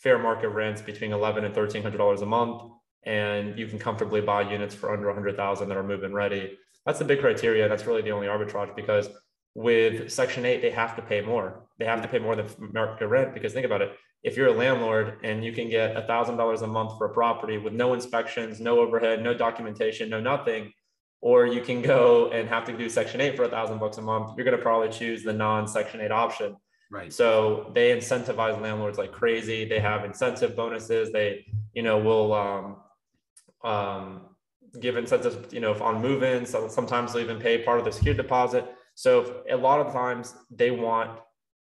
fair 0.02 0.18
market 0.18 0.48
rents 0.48 0.82
between 0.82 1.12
11 1.12 1.44
and 1.44 1.54
1300 1.54 1.96
dollars 1.96 2.22
a 2.22 2.26
month 2.26 2.62
and 3.04 3.58
you 3.58 3.66
can 3.66 3.78
comfortably 3.78 4.20
buy 4.20 4.42
units 4.42 4.74
for 4.74 4.92
under 4.92 5.06
100000 5.06 5.68
that 5.68 5.76
are 5.76 5.82
move-in 5.82 6.12
ready. 6.12 6.56
That's 6.86 6.98
the 6.98 7.04
big 7.04 7.20
criteria. 7.20 7.68
That's 7.68 7.86
really 7.86 8.02
the 8.02 8.12
only 8.12 8.28
arbitrage 8.28 8.74
because 8.76 9.08
with 9.54 10.10
section 10.10 10.44
8 10.44 10.62
they 10.62 10.70
have 10.70 10.96
to 10.96 11.02
pay 11.02 11.20
more. 11.20 11.66
They 11.78 11.84
have 11.84 12.02
to 12.02 12.08
pay 12.08 12.18
more 12.18 12.36
than 12.36 12.46
market 12.72 13.06
rent 13.06 13.34
because 13.34 13.52
think 13.52 13.66
about 13.66 13.82
it. 13.82 13.92
If 14.22 14.36
you're 14.36 14.48
a 14.48 14.52
landlord 14.52 15.18
and 15.24 15.44
you 15.44 15.52
can 15.52 15.68
get 15.68 15.96
$1000 15.96 16.62
a 16.62 16.66
month 16.66 16.96
for 16.96 17.06
a 17.06 17.12
property 17.12 17.58
with 17.58 17.72
no 17.72 17.92
inspections 17.92 18.60
no 18.60 18.78
overhead 18.78 19.22
no 19.22 19.34
documentation 19.34 20.08
no 20.08 20.20
nothing 20.20 20.72
or 21.20 21.46
you 21.46 21.60
can 21.60 21.82
go 21.82 22.30
and 22.30 22.48
have 22.48 22.64
to 22.66 22.76
do 22.76 22.88
section 22.88 23.20
8 23.20 23.36
for 23.36 23.44
a 23.44 23.48
thousand 23.48 23.78
bucks 23.78 23.98
a 23.98 24.02
month 24.02 24.32
you're 24.36 24.44
going 24.44 24.56
to 24.56 24.62
probably 24.62 24.90
choose 24.90 25.24
the 25.24 25.32
non 25.32 25.66
section 25.66 26.00
8 26.00 26.12
option 26.12 26.56
Right. 26.92 27.10
So 27.10 27.70
they 27.74 27.96
incentivize 27.96 28.60
landlords 28.60 28.98
like 28.98 29.12
crazy. 29.12 29.64
They 29.64 29.80
have 29.80 30.04
incentive 30.04 30.54
bonuses. 30.54 31.10
They, 31.10 31.46
you 31.72 31.82
know, 31.82 31.96
will 31.98 32.34
um, 32.34 32.76
um, 33.64 34.20
give 34.78 34.98
incentives, 34.98 35.54
you 35.54 35.60
know, 35.60 35.72
on 35.82 36.02
move-ins. 36.02 36.50
So 36.50 36.68
sometimes 36.68 37.14
they'll 37.14 37.22
even 37.22 37.40
pay 37.40 37.62
part 37.62 37.78
of 37.78 37.86
the 37.86 37.92
security 37.92 38.22
deposit. 38.22 38.66
So 38.94 39.42
a 39.50 39.56
lot 39.56 39.80
of 39.80 39.90
times 39.90 40.34
they 40.50 40.70
want 40.70 41.18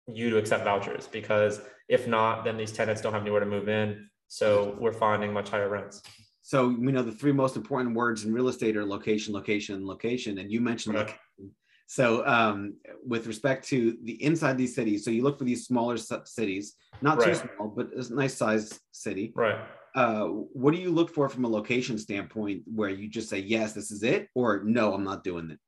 you 0.06 0.30
to 0.30 0.38
accept 0.38 0.62
vouchers 0.62 1.08
because 1.08 1.62
if 1.88 2.06
not, 2.06 2.44
then 2.44 2.56
these 2.56 2.70
tenants 2.70 3.02
don't 3.02 3.12
have 3.12 3.22
anywhere 3.22 3.40
to 3.40 3.46
move 3.46 3.68
in. 3.68 4.08
So 4.28 4.76
we're 4.78 4.92
finding 4.92 5.32
much 5.32 5.48
higher 5.48 5.68
rents. 5.68 6.00
So 6.42 6.70
you 6.70 6.92
know 6.92 7.02
the 7.02 7.10
three 7.10 7.32
most 7.32 7.56
important 7.56 7.96
words 7.96 8.24
in 8.24 8.32
real 8.32 8.46
estate 8.46 8.76
are 8.76 8.84
location, 8.84 9.34
location, 9.34 9.84
location, 9.84 10.38
and 10.38 10.52
you 10.52 10.60
mentioned 10.60 10.94
right. 10.94 11.06
location 11.06 11.54
so, 11.90 12.24
um, 12.26 12.74
with 13.02 13.26
respect 13.26 13.66
to 13.68 13.96
the 14.04 14.22
inside 14.22 14.58
these 14.58 14.74
cities, 14.74 15.06
so 15.06 15.10
you 15.10 15.22
look 15.22 15.38
for 15.38 15.44
these 15.44 15.66
smaller 15.66 15.96
cities, 15.96 16.74
not 17.00 17.16
right. 17.16 17.28
too 17.28 17.34
small, 17.34 17.68
but 17.68 17.88
a 17.94 18.14
nice 18.14 18.34
size 18.34 18.78
city. 18.92 19.32
Right. 19.34 19.58
Uh, 19.94 20.26
what 20.26 20.74
do 20.74 20.80
you 20.80 20.90
look 20.90 21.08
for 21.14 21.30
from 21.30 21.46
a 21.46 21.48
location 21.48 21.96
standpoint 21.96 22.64
where 22.66 22.90
you 22.90 23.08
just 23.08 23.30
say, 23.30 23.38
yes, 23.38 23.72
this 23.72 23.90
is 23.90 24.02
it, 24.02 24.28
or 24.34 24.62
no, 24.64 24.92
I'm 24.92 25.02
not 25.02 25.24
doing 25.24 25.50
it? 25.50 25.58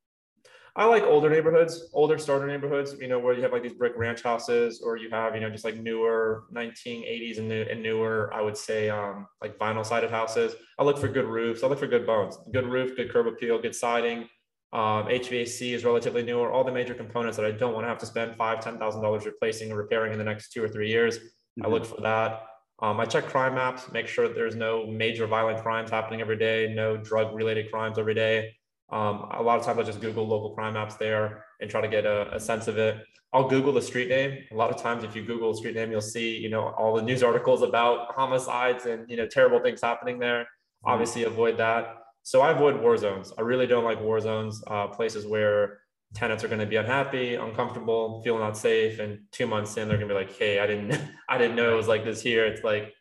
I 0.77 0.85
like 0.85 1.05
older 1.05 1.31
neighborhoods, 1.31 1.89
older 1.95 2.19
starter 2.19 2.47
neighborhoods, 2.47 2.97
you 3.01 3.09
know, 3.09 3.19
where 3.19 3.33
you 3.33 3.43
have 3.43 3.53
like 3.53 3.63
these 3.63 3.73
brick 3.73 3.95
ranch 3.97 4.23
houses 4.23 4.83
or 4.85 4.99
you 4.99 5.09
have, 5.09 5.35
you 5.35 5.41
know, 5.41 5.49
just 5.49 5.65
like 5.65 5.79
newer 5.79 6.45
1980s 6.55 7.39
and, 7.39 7.49
new, 7.49 7.63
and 7.63 7.83
newer, 7.83 8.31
I 8.35 8.43
would 8.43 8.59
say 8.59 8.91
um, 8.91 9.27
like 9.41 9.59
vinyl 9.59 9.87
sided 9.87 10.11
houses. 10.11 10.55
I 10.79 10.85
look 10.85 10.99
for 10.99 11.09
good 11.09 11.25
roofs. 11.25 11.65
I 11.65 11.67
look 11.67 11.79
for 11.79 11.87
good 11.87 12.07
bones, 12.07 12.39
good 12.53 12.67
roof, 12.67 12.95
good 12.95 13.11
curb 13.11 13.27
appeal, 13.27 13.59
good 13.59 13.75
siding, 13.75 14.29
um, 14.73 15.07
HVAC 15.07 15.75
is 15.75 15.85
relatively 15.85 16.23
newer. 16.23 16.53
All 16.53 16.63
the 16.63 16.73
major 16.73 16.95
components 16.95 17.37
that 17.37 17.45
I 17.45 17.51
don't 17.51 17.75
want 17.75 17.85
to 17.85 17.89
have 17.89 17.99
to 17.99 18.07
spend 18.07 18.37
five, 18.37 18.61
ten 18.61 18.79
thousand 18.79 19.03
dollars 19.03 19.27
replacing 19.27 19.73
or 19.73 19.77
repairing 19.77 20.13
in 20.13 20.19
the 20.19 20.25
next 20.25 20.53
two 20.53 20.63
or 20.63 20.69
three 20.69 20.89
years. 20.89 21.19
Mm-hmm. 21.19 21.67
I 21.67 21.69
look 21.69 21.85
for 21.85 22.01
that. 22.03 22.43
Um, 22.83 22.99
I 22.99 23.05
check 23.05 23.27
crime 23.27 23.57
maps, 23.57 23.91
make 23.93 24.07
sure 24.07 24.33
there's 24.33 24.57
no 24.57 24.87
major 24.87 25.27
violent 25.27 25.63
crimes 25.63 25.91
happening 25.91 26.21
every 26.23 26.39
day, 26.39 26.73
no 26.75 26.97
drug 26.97 27.35
related 27.35 27.71
crimes 27.71 27.99
every 27.99 28.15
day. 28.15 28.57
Um, 28.91 29.29
a 29.33 29.43
lot 29.43 29.59
of 29.59 29.65
times 29.65 29.79
I 29.79 29.83
just 29.83 30.01
Google 30.01 30.27
local 30.27 30.51
crime 30.55 30.75
maps 30.75 30.97
there 30.97 31.45
and 31.61 31.71
try 31.71 31.81
to 31.81 31.89
get 31.89 32.07
a, 32.07 32.35
a, 32.35 32.41
sense 32.41 32.67
of 32.67 32.79
it. 32.79 32.97
I'll 33.33 33.49
Google 33.49 33.73
the 33.73 33.83
street 33.83 34.09
name. 34.09 34.39
A 34.51 34.55
lot 34.55 34.71
of 34.71 34.83
times, 34.83 35.05
if 35.05 35.15
you 35.15 35.25
Google 35.25 35.51
a 35.51 35.55
street 35.55 35.77
name, 35.77 35.93
you'll 35.93 36.01
see, 36.01 36.37
you 36.37 36.49
know, 36.49 36.71
all 36.71 36.97
the 36.97 37.03
news 37.03 37.23
articles 37.23 37.63
about 37.63 38.13
homicides 38.15 38.87
and 38.87 39.09
you 39.09 39.17
know 39.17 39.27
terrible 39.27 39.61
things 39.61 39.81
happening 39.81 40.19
there. 40.19 40.41
Mm-hmm. 40.41 40.91
Obviously, 40.91 41.23
avoid 41.25 41.57
that. 41.59 41.95
So 42.23 42.41
I 42.41 42.51
avoid 42.51 42.81
war 42.81 42.97
zones. 42.97 43.33
I 43.39 43.43
really 43.43 43.67
don't 43.67 43.85
like 43.85 44.01
war 44.01 44.21
zones, 44.21 44.63
uh, 44.67 44.89
places 44.89 45.27
where 45.27 45.81
tenants 46.15 46.43
are 46.45 46.49
going 46.49 46.61
to 46.61 46.67
be 46.67 46.77
unhappy, 46.77 47.37
uncomfortable, 47.37 48.23
feel 48.23 48.39
not 48.39 48.57
safe, 48.57 48.99
and 48.99 49.21
two 49.33 49.47
months 49.47 49.77
in 49.77 49.89
they're 49.89 49.97
going 49.97 50.09
to 50.09 50.15
be 50.15 50.19
like, 50.19 50.37
"Hey, 50.37 50.59
I 50.59 50.67
didn't, 50.67 51.01
I 51.29 51.39
didn't 51.39 51.57
know 51.57 51.73
it 51.73 51.77
was 51.77 51.89
like 51.89 52.05
this 52.05 52.21
here." 52.21 52.45
It's 52.47 52.65
like, 52.65 52.93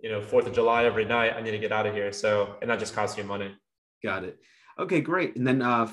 you 0.00 0.10
know, 0.10 0.20
Fourth 0.20 0.46
of 0.46 0.52
July 0.52 0.84
every 0.84 1.04
night. 1.04 1.34
I 1.36 1.40
need 1.40 1.52
to 1.52 1.58
get 1.58 1.72
out 1.72 1.86
of 1.86 1.94
here. 1.94 2.12
So, 2.12 2.56
and 2.60 2.70
that 2.70 2.78
just 2.78 2.94
costs 2.94 3.16
you 3.16 3.24
money. 3.24 3.54
Got 4.02 4.24
it. 4.24 4.38
Okay, 4.78 5.00
great. 5.00 5.36
And 5.36 5.46
then, 5.46 5.62
uh, 5.62 5.90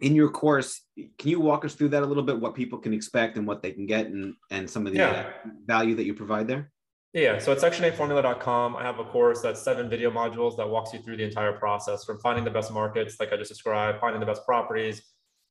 in 0.00 0.16
your 0.16 0.28
course, 0.28 0.80
can 0.96 1.30
you 1.30 1.40
walk 1.40 1.64
us 1.64 1.74
through 1.74 1.90
that 1.90 2.02
a 2.02 2.06
little 2.06 2.24
bit? 2.24 2.40
What 2.40 2.54
people 2.54 2.78
can 2.78 2.92
expect 2.92 3.36
and 3.36 3.46
what 3.46 3.62
they 3.62 3.70
can 3.70 3.86
get, 3.86 4.06
and 4.06 4.34
and 4.50 4.68
some 4.68 4.86
of 4.86 4.92
the 4.92 4.98
yeah. 4.98 5.10
uh, 5.10 5.48
value 5.66 5.94
that 5.96 6.04
you 6.04 6.14
provide 6.14 6.48
there. 6.48 6.72
Yeah, 7.14 7.38
so 7.38 7.52
at 7.52 7.58
section8formula.com, 7.58 8.74
I 8.74 8.82
have 8.82 8.98
a 8.98 9.04
course 9.04 9.40
that's 9.40 9.62
seven 9.62 9.88
video 9.88 10.10
modules 10.10 10.56
that 10.56 10.68
walks 10.68 10.92
you 10.92 10.98
through 10.98 11.18
the 11.18 11.22
entire 11.22 11.52
process 11.52 12.04
from 12.04 12.18
finding 12.18 12.44
the 12.44 12.50
best 12.50 12.72
markets, 12.72 13.20
like 13.20 13.32
I 13.32 13.36
just 13.36 13.50
described, 13.50 14.00
finding 14.00 14.18
the 14.18 14.26
best 14.26 14.44
properties, 14.44 15.00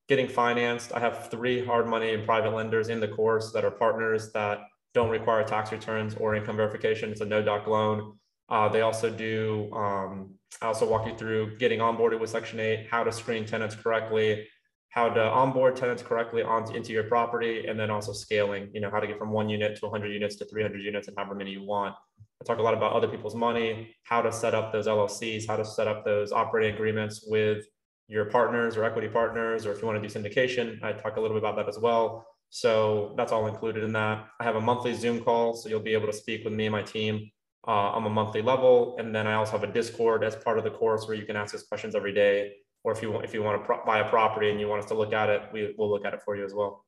getting 0.10 0.28
financed. 0.28 0.92
I 0.94 1.00
have 1.00 1.32
three 1.32 1.66
hard 1.66 1.88
money 1.88 2.14
and 2.14 2.26
private 2.26 2.54
lenders 2.54 2.90
in 2.90 3.00
the 3.00 3.08
course 3.08 3.54
that 3.54 3.64
are 3.64 3.72
partners 3.72 4.34
that 4.34 4.60
don't 4.94 5.10
require 5.10 5.46
tax 5.46 5.72
returns 5.72 6.16
or 6.16 6.36
income 6.36 6.58
verification. 6.58 7.12
It's 7.12 7.22
a 7.22 7.26
no 7.26 7.42
doc 7.42 7.66
loan. 7.66 8.18
Uh, 8.50 8.68
they 8.68 8.82
also 8.82 9.10
do, 9.10 9.72
um, 9.72 10.36
I 10.62 10.66
also 10.66 10.86
walk 10.86 11.08
you 11.08 11.16
through 11.16 11.58
getting 11.60 11.80
onboarded 11.80 12.20
with 12.20 12.30
Section 12.30 12.60
8, 12.60 12.88
how 12.92 13.06
to 13.06 13.12
screen 13.14 13.46
tenants 13.46 13.74
correctly, 13.74 14.50
how 14.94 15.10
to 15.10 15.22
onboard 15.22 15.76
tenants 15.76 16.04
correctly 16.04 16.44
onto 16.44 16.76
into 16.76 16.94
your 16.94 17.06
property, 17.06 17.66
and 17.68 17.80
then 17.80 17.90
also 17.90 18.14
scaling, 18.14 18.70
you 18.74 18.80
know, 18.80 18.92
how 18.92 19.00
to 19.00 19.08
get 19.08 19.18
from 19.18 19.32
one 19.32 19.50
unit 19.50 19.76
to 19.76 19.88
100 19.88 20.14
units 20.14 20.36
to 20.36 20.46
300 20.46 20.84
units 20.84 21.08
and 21.08 21.18
however 21.18 21.34
many 21.34 21.50
you 21.50 21.64
want. 21.64 21.96
I 22.40 22.46
talk 22.46 22.60
a 22.60 22.62
lot 22.62 22.76
about 22.76 22.94
other 22.94 23.08
people's 23.08 23.34
money, 23.34 23.96
how 24.04 24.22
to 24.22 24.32
set 24.32 24.54
up 24.54 24.72
those 24.72 24.86
LLCs, 24.86 25.48
how 25.48 25.56
to 25.56 25.66
set 25.66 25.88
up 25.88 26.06
those 26.06 26.32
operating 26.32 26.76
agreements 26.76 27.26
with 27.28 27.66
your 28.08 28.26
partners 28.26 28.78
or 28.78 28.84
equity 28.84 29.08
partners, 29.08 29.66
or 29.66 29.72
if 29.72 29.82
you 29.82 29.88
want 29.88 30.00
to 30.02 30.08
do 30.08 30.14
syndication, 30.14 30.84
I 30.84 30.94
talk 30.94 31.18
a 31.18 31.20
little 31.20 31.36
bit 31.36 31.44
about 31.44 31.56
that 31.56 31.68
as 31.68 31.80
well. 31.80 32.28
So 32.52 33.16
that's 33.18 33.32
all 33.32 33.48
included 33.48 33.84
in 33.84 33.94
that. 33.94 34.28
I 34.40 34.44
have 34.44 34.58
a 34.58 34.62
monthly 34.62 34.94
Zoom 34.94 35.24
call, 35.24 35.56
so 35.56 35.70
you'll 35.70 35.80
be 35.80 35.94
able 35.94 36.06
to 36.06 36.14
speak 36.14 36.44
with 36.44 36.54
me 36.54 36.68
and 36.68 36.72
my 36.72 36.84
team 36.84 37.32
uh, 37.68 37.72
on 37.72 38.06
a 38.06 38.10
monthly 38.10 38.44
level. 38.44 38.96
And 39.00 39.16
then 39.16 39.26
I 39.26 39.34
also 39.34 39.54
have 39.54 39.64
a 39.64 39.74
Discord 39.74 40.24
as 40.24 40.36
part 40.36 40.60
of 40.60 40.64
the 40.64 40.70
course 40.70 41.08
where 41.08 41.18
you 41.18 41.26
can 41.26 41.36
ask 41.36 41.56
us 41.56 41.64
questions 41.64 41.96
every 41.96 42.14
day. 42.14 42.52
Or 42.84 42.92
if 42.92 43.02
you 43.02 43.12
want, 43.12 43.26
if 43.26 43.34
you 43.34 43.42
want 43.42 43.62
to 43.62 43.66
pro- 43.66 43.86
buy 43.86 44.00
a 44.00 44.10
property 44.10 44.50
and 44.52 44.60
you 44.60 44.68
want 44.68 44.84
us 44.84 44.90
to 44.90 44.96
look 44.96 45.14
at 45.14 45.30
it, 45.30 45.44
we 45.54 45.74
will 45.78 45.90
look 45.90 46.06
at 46.06 46.14
it 46.14 46.22
for 46.24 46.36
you 46.36 46.44
as 46.44 46.54
well. 46.54 46.86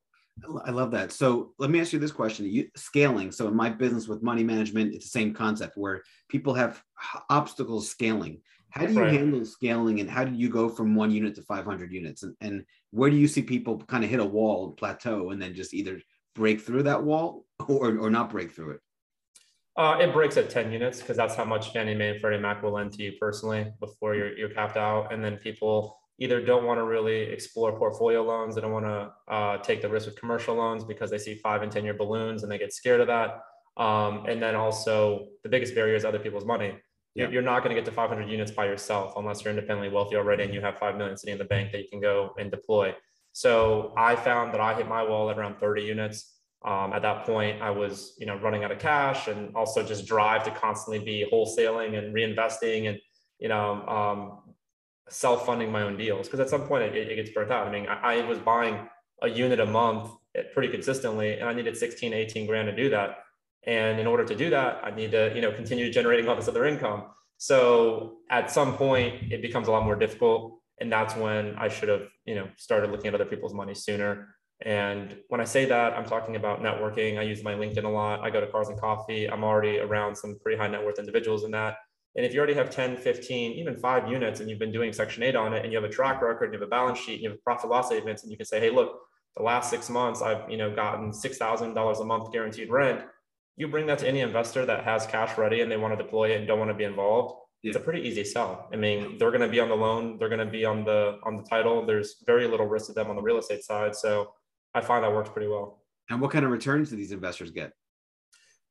I 0.66 0.72
love 0.72 0.92
that. 0.92 1.14
So 1.14 1.54
let 1.60 1.70
me 1.70 1.80
ask 1.80 1.94
you 1.94 2.00
this 2.00 2.12
question: 2.12 2.46
you, 2.46 2.68
scaling. 2.76 3.32
So 3.32 3.48
in 3.48 3.56
my 3.56 3.70
business 3.70 4.08
with 4.08 4.22
money 4.22 4.44
management, 4.44 4.94
it's 4.94 5.06
the 5.06 5.20
same 5.20 5.34
concept 5.34 5.78
where 5.78 6.04
people 6.28 6.54
have 6.54 6.84
obstacles 7.30 7.90
scaling. 7.90 8.42
How 8.72 8.86
do 8.86 8.94
you 8.94 9.02
right. 9.02 9.14
handle 9.14 9.46
scaling, 9.46 10.02
and 10.02 10.10
how 10.10 10.26
do 10.26 10.36
you 10.36 10.50
go 10.50 10.68
from 10.68 10.96
one 10.96 11.12
unit 11.12 11.36
to 11.36 11.42
500 11.44 11.94
units? 11.94 12.24
And, 12.24 12.36
and 12.42 12.66
where 12.92 13.10
do 13.10 13.16
you 13.16 13.30
see 13.30 13.42
people 13.42 13.78
kind 13.78 14.04
of 14.04 14.10
hit 14.10 14.20
a 14.20 14.26
wall, 14.26 14.72
plateau, 14.74 15.30
and 15.30 15.42
then 15.42 15.54
just 15.54 15.74
either 15.74 16.02
break 16.34 16.60
through 16.60 16.84
that 16.84 17.02
wall 17.02 17.46
or, 17.70 17.98
or 17.98 18.10
not 18.10 18.30
break 18.30 18.52
through 18.52 18.72
it? 18.72 18.82
Uh, 19.78 19.98
it 20.00 20.14
breaks 20.14 20.38
at 20.38 20.50
10 20.50 20.72
units 20.72 21.02
because 21.02 21.18
that's 21.18 21.36
how 21.36 21.44
much 21.44 21.74
Fannie 21.74 21.96
Mae 21.96 22.12
and 22.12 22.22
Freddie 22.22 22.42
Mac 22.42 22.64
will 22.64 22.72
lend 22.72 22.94
to 22.94 23.04
you 23.04 23.14
personally 23.20 23.74
before 23.82 24.16
you're, 24.16 24.38
you're 24.38 24.50
capped 24.50 24.78
out. 24.78 25.14
And 25.14 25.24
then 25.24 25.36
people 25.38 26.00
either 26.18 26.40
don't 26.40 26.64
want 26.64 26.80
to 26.80 26.86
really 26.86 27.24
explore 27.24 27.78
portfolio 27.78 28.24
loans. 28.24 28.56
They 28.56 28.62
don't 28.62 28.72
want 28.72 28.86
to 28.86 29.12
uh, 29.34 29.58
take 29.58 29.82
the 29.82 29.90
risk 29.90 30.08
of 30.08 30.16
commercial 30.16 30.56
loans 30.56 30.86
because 30.86 31.12
they 31.12 31.18
see 31.18 31.36
five 31.36 31.62
and 31.62 31.70
10 31.70 31.84
year 31.84 31.94
balloons 31.94 32.44
and 32.44 32.52
they 32.52 32.58
get 32.58 32.74
scared 32.74 33.02
of 33.02 33.08
that. 33.08 33.42
Um, 33.76 34.26
and 34.28 34.42
then 34.42 34.56
also 34.56 35.28
the 35.44 35.50
biggest 35.50 35.76
barrier 35.76 35.96
is 35.96 36.06
other 36.06 36.20
people's 36.20 36.46
money. 36.46 36.76
Yeah. 37.14 37.30
You're 37.30 37.42
not 37.42 37.60
going 37.64 37.76
to 37.76 37.82
get 37.82 37.86
to 37.86 37.92
500 37.92 38.30
units 38.30 38.52
by 38.52 38.66
yourself 38.66 39.14
unless 39.18 39.44
you're 39.44 39.52
independently 39.52 39.90
wealthy 39.90 40.16
already 40.16 40.44
and 40.44 40.54
you 40.54 40.62
have 40.62 40.78
5 40.78 40.96
million 40.98 41.18
sitting 41.18 41.34
in 41.34 41.40
the 41.40 41.46
bank 41.46 41.74
that 41.74 41.80
you 41.80 41.88
can 41.90 42.00
go 42.00 42.34
and 42.38 42.50
deploy. 42.50 42.96
So 43.34 43.94
I 43.98 44.16
found 44.16 44.54
that 44.54 44.62
I 44.62 44.74
hit 44.74 44.88
my 44.88 45.04
wall 45.04 45.30
at 45.30 45.38
around 45.38 45.60
30 45.60 45.82
units 45.82 46.35
um, 46.66 46.94
at 46.94 47.04
that 47.04 47.26
point, 47.26 47.62
I 47.62 47.70
was, 47.70 48.16
you 48.18 48.26
know, 48.26 48.38
running 48.38 48.64
out 48.64 48.72
of 48.72 48.80
cash 48.80 49.28
and 49.28 49.56
also 49.56 49.84
just 49.84 50.08
drive 50.08 50.44
to 50.46 50.52
constantly 50.52 50.98
be 50.98 51.26
wholesaling 51.32 51.96
and 51.98 52.14
reinvesting 52.14 52.90
and, 52.90 52.98
you 53.38 53.50
know, 53.50 53.86
um, 53.88 54.54
self-funding 55.08 55.72
my 55.72 55.84
own 55.84 55.96
deals. 55.96 56.28
Because 56.28 56.40
at 56.40 56.50
some 56.50 56.64
point 56.64 56.84
it, 56.84 56.96
it, 56.96 57.16
gets 57.16 57.30
burnt 57.30 57.52
out. 57.52 57.68
I 57.68 57.72
mean, 57.72 57.86
I, 57.86 58.22
I 58.22 58.26
was 58.26 58.40
buying 58.40 58.90
a 59.22 59.30
unit 59.30 59.60
a 59.60 59.66
month 59.66 60.10
pretty 60.54 60.70
consistently, 60.70 61.38
and 61.38 61.48
I 61.48 61.54
needed 61.54 61.78
16, 61.78 62.14
18 62.14 62.48
grand 62.48 62.68
to 62.68 62.76
do 62.76 62.90
that. 62.90 63.20
And 63.68 64.00
in 64.00 64.08
order 64.08 64.26
to 64.26 64.36
do 64.36 64.50
that, 64.50 64.82
I 64.84 64.90
need 64.90 65.12
to, 65.12 65.32
you 65.36 65.42
know, 65.42 65.52
continue 65.52 65.92
generating 65.92 66.28
all 66.28 66.36
this 66.36 66.48
other 66.48 66.66
income. 66.66 67.04
So 67.38 68.18
at 68.32 68.50
some 68.50 68.76
point, 68.76 69.32
it 69.32 69.44
becomes 69.44 69.68
a 69.68 69.72
lot 69.72 69.84
more 69.84 69.96
difficult, 69.96 70.60
and 70.80 70.92
that's 70.92 71.16
when 71.16 71.56
I 71.58 71.68
should 71.68 71.90
have, 71.90 72.08
you 72.26 72.36
know, 72.36 72.48
started 72.58 72.92
looking 72.92 73.08
at 73.08 73.14
other 73.14 73.26
people's 73.26 73.54
money 73.54 73.76
sooner. 73.76 74.30
And 74.62 75.18
when 75.28 75.42
I 75.42 75.44
say 75.44 75.66
that, 75.66 75.94
I'm 75.94 76.06
talking 76.06 76.38
about 76.38 76.62
networking. 76.62 77.20
I 77.20 77.24
use 77.24 77.44
my 77.44 77.54
LinkedIn 77.54 77.84
a 77.84 77.90
lot. 77.90 78.22
I 78.22 78.30
go 78.30 78.40
to 78.40 78.48
Cars 78.48 78.70
and 78.70 78.80
Coffee. 78.80 79.30
I'm 79.30 79.44
already 79.44 79.80
around 79.80 80.16
some 80.16 80.38
pretty 80.42 80.58
high 80.58 80.68
net 80.68 80.84
worth 80.84 81.00
individuals 81.00 81.44
in 81.44 81.52
that. 81.52 81.78
And 82.16 82.26
if 82.26 82.34
you 82.34 82.40
already 82.40 82.54
have 82.54 82.70
10, 82.70 82.96
15, 82.96 83.52
even 83.54 83.76
five 83.76 84.10
units 84.10 84.40
and 84.40 84.50
you've 84.50 84.60
been 84.60 84.72
doing 84.72 84.94
Section 84.94 85.24
8 85.24 85.36
on 85.36 85.54
it 85.54 85.64
and 85.64 85.74
you 85.74 85.78
have 85.78 85.90
a 85.90 85.94
track 85.94 86.22
record 86.22 86.46
and 86.46 86.54
you 86.54 86.60
have 86.60 86.68
a 86.68 86.70
balance 86.70 86.98
sheet 86.98 87.16
and 87.16 87.24
you 87.24 87.30
have 87.32 87.44
profit 87.44 87.70
loss 87.70 87.88
statements 87.88 88.24
and 88.24 88.32
you 88.32 88.38
can 88.38 88.46
say, 88.46 88.62
hey, 88.62 88.70
look, 88.70 89.02
the 89.36 89.44
last 89.44 89.70
six 89.70 89.90
months 89.90 90.22
I've 90.22 90.50
you 90.50 90.58
know 90.58 90.74
gotten 90.74 91.12
$6,000 91.12 92.02
a 92.02 92.06
month 92.06 92.32
guaranteed 92.32 92.70
rent. 92.70 93.02
You 93.58 93.68
bring 93.68 93.86
that 93.88 94.00
to 94.00 94.08
any 94.08 94.22
investor 94.22 94.66
that 94.66 94.84
has 94.86 95.06
cash 95.06 95.38
ready 95.38 95.62
and 95.62 95.72
they 95.72 95.78
want 95.78 95.98
to 95.98 96.02
deploy 96.02 96.32
it 96.32 96.38
and 96.38 96.48
don't 96.48 96.60
want 96.60 96.72
to 96.72 96.76
be 96.76 96.84
involved. 96.84 97.36
Yeah. 97.62 97.70
It's 97.70 97.78
a 97.78 97.82
pretty 97.82 98.08
easy 98.08 98.24
sell. 98.24 98.70
I 98.72 98.76
mean, 98.76 99.18
they're 99.18 99.32
going 99.32 99.42
to 99.42 99.50
be 99.50 99.60
on 99.60 99.70
the 99.70 99.76
loan, 99.76 100.18
they're 100.18 100.30
going 100.30 100.46
to 100.46 100.46
be 100.46 100.66
on 100.66 100.86
the 100.86 101.20
on 101.24 101.36
the 101.36 101.44
title. 101.44 101.86
There's 101.86 102.18
very 102.26 102.48
little 102.48 102.68
risk 102.68 102.88
to 102.88 102.94
them 102.94 103.10
on 103.10 103.16
the 103.16 103.22
real 103.22 103.38
estate 103.38 103.64
side. 103.64 103.96
So 103.96 104.32
I 104.76 104.82
find 104.82 105.04
that 105.04 105.12
works 105.12 105.30
pretty 105.30 105.48
well. 105.48 105.82
And 106.10 106.22
what 106.22 106.30
kind 106.32 106.46
of 106.46 106.52
returns 106.52 106.90
do 106.90 106.96
these 106.96 107.12
investors 107.12 107.50
get? 107.50 107.72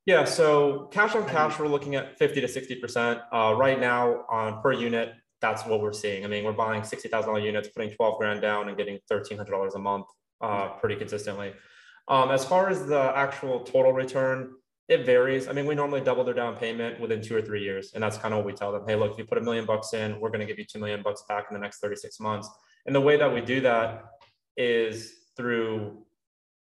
Yeah, 0.07 0.25
so 0.25 0.91
cash 0.93 1.17
on 1.17 1.27
cash, 1.27 1.59
we're 1.59 1.67
looking 1.67 1.95
at 1.95 2.19
50 2.19 2.43
to 2.43 2.47
60%. 2.47 3.23
Uh, 3.33 3.55
right 3.57 3.81
now, 3.81 4.27
on 4.31 4.61
per 4.61 4.73
unit, 4.73 5.15
that's 5.41 5.65
what 5.65 5.81
we're 5.81 5.95
seeing. 5.95 6.25
I 6.25 6.29
mean, 6.29 6.45
we're 6.45 6.53
buying 6.53 6.83
$60,000 6.83 7.43
units, 7.43 7.69
putting 7.69 7.91
12 7.91 8.19
grand 8.19 8.43
down 8.43 8.69
and 8.69 8.77
getting 8.77 8.99
$1,300 9.11 9.75
a 9.75 9.79
month 9.79 10.07
uh, 10.43 10.69
pretty 10.79 10.97
consistently. 10.97 11.55
Um, 12.07 12.31
as 12.31 12.45
far 12.45 12.69
as 12.69 12.87
the 12.87 13.13
actual 13.17 13.61
total 13.61 13.95
return, 13.95 14.53
it 14.89 15.07
varies. 15.07 15.49
I 15.49 15.53
mean, 15.53 15.65
we 15.65 15.75
normally 15.75 16.03
double 16.03 16.23
their 16.23 16.35
down 16.35 16.55
payment 16.55 17.01
within 17.01 17.23
two 17.23 17.35
or 17.35 17.41
three 17.41 17.63
years. 17.63 17.93
And 17.95 18.03
that's 18.03 18.19
kind 18.19 18.35
of 18.35 18.39
what 18.39 18.47
we 18.47 18.53
tell 18.53 18.73
them. 18.73 18.83
Hey, 18.87 18.97
look, 18.97 19.13
if 19.13 19.19
you 19.19 19.25
put 19.25 19.39
a 19.39 19.41
million 19.41 19.65
bucks 19.65 19.95
in, 19.95 20.21
we're 20.21 20.29
going 20.29 20.41
to 20.41 20.47
give 20.47 20.59
you 20.59 20.67
2 20.67 20.79
million 20.79 21.03
bucks 21.03 21.25
back 21.27 21.47
in 21.51 21.55
the 21.55 21.61
next 21.61 21.79
36 21.81 22.21
months. 22.21 22.51
And 22.85 22.95
the 22.95 23.01
way 23.01 23.17
that 23.17 23.33
we 23.33 23.41
do 23.41 23.63
that 23.63 24.05
is 24.59 25.15
through 25.37 25.99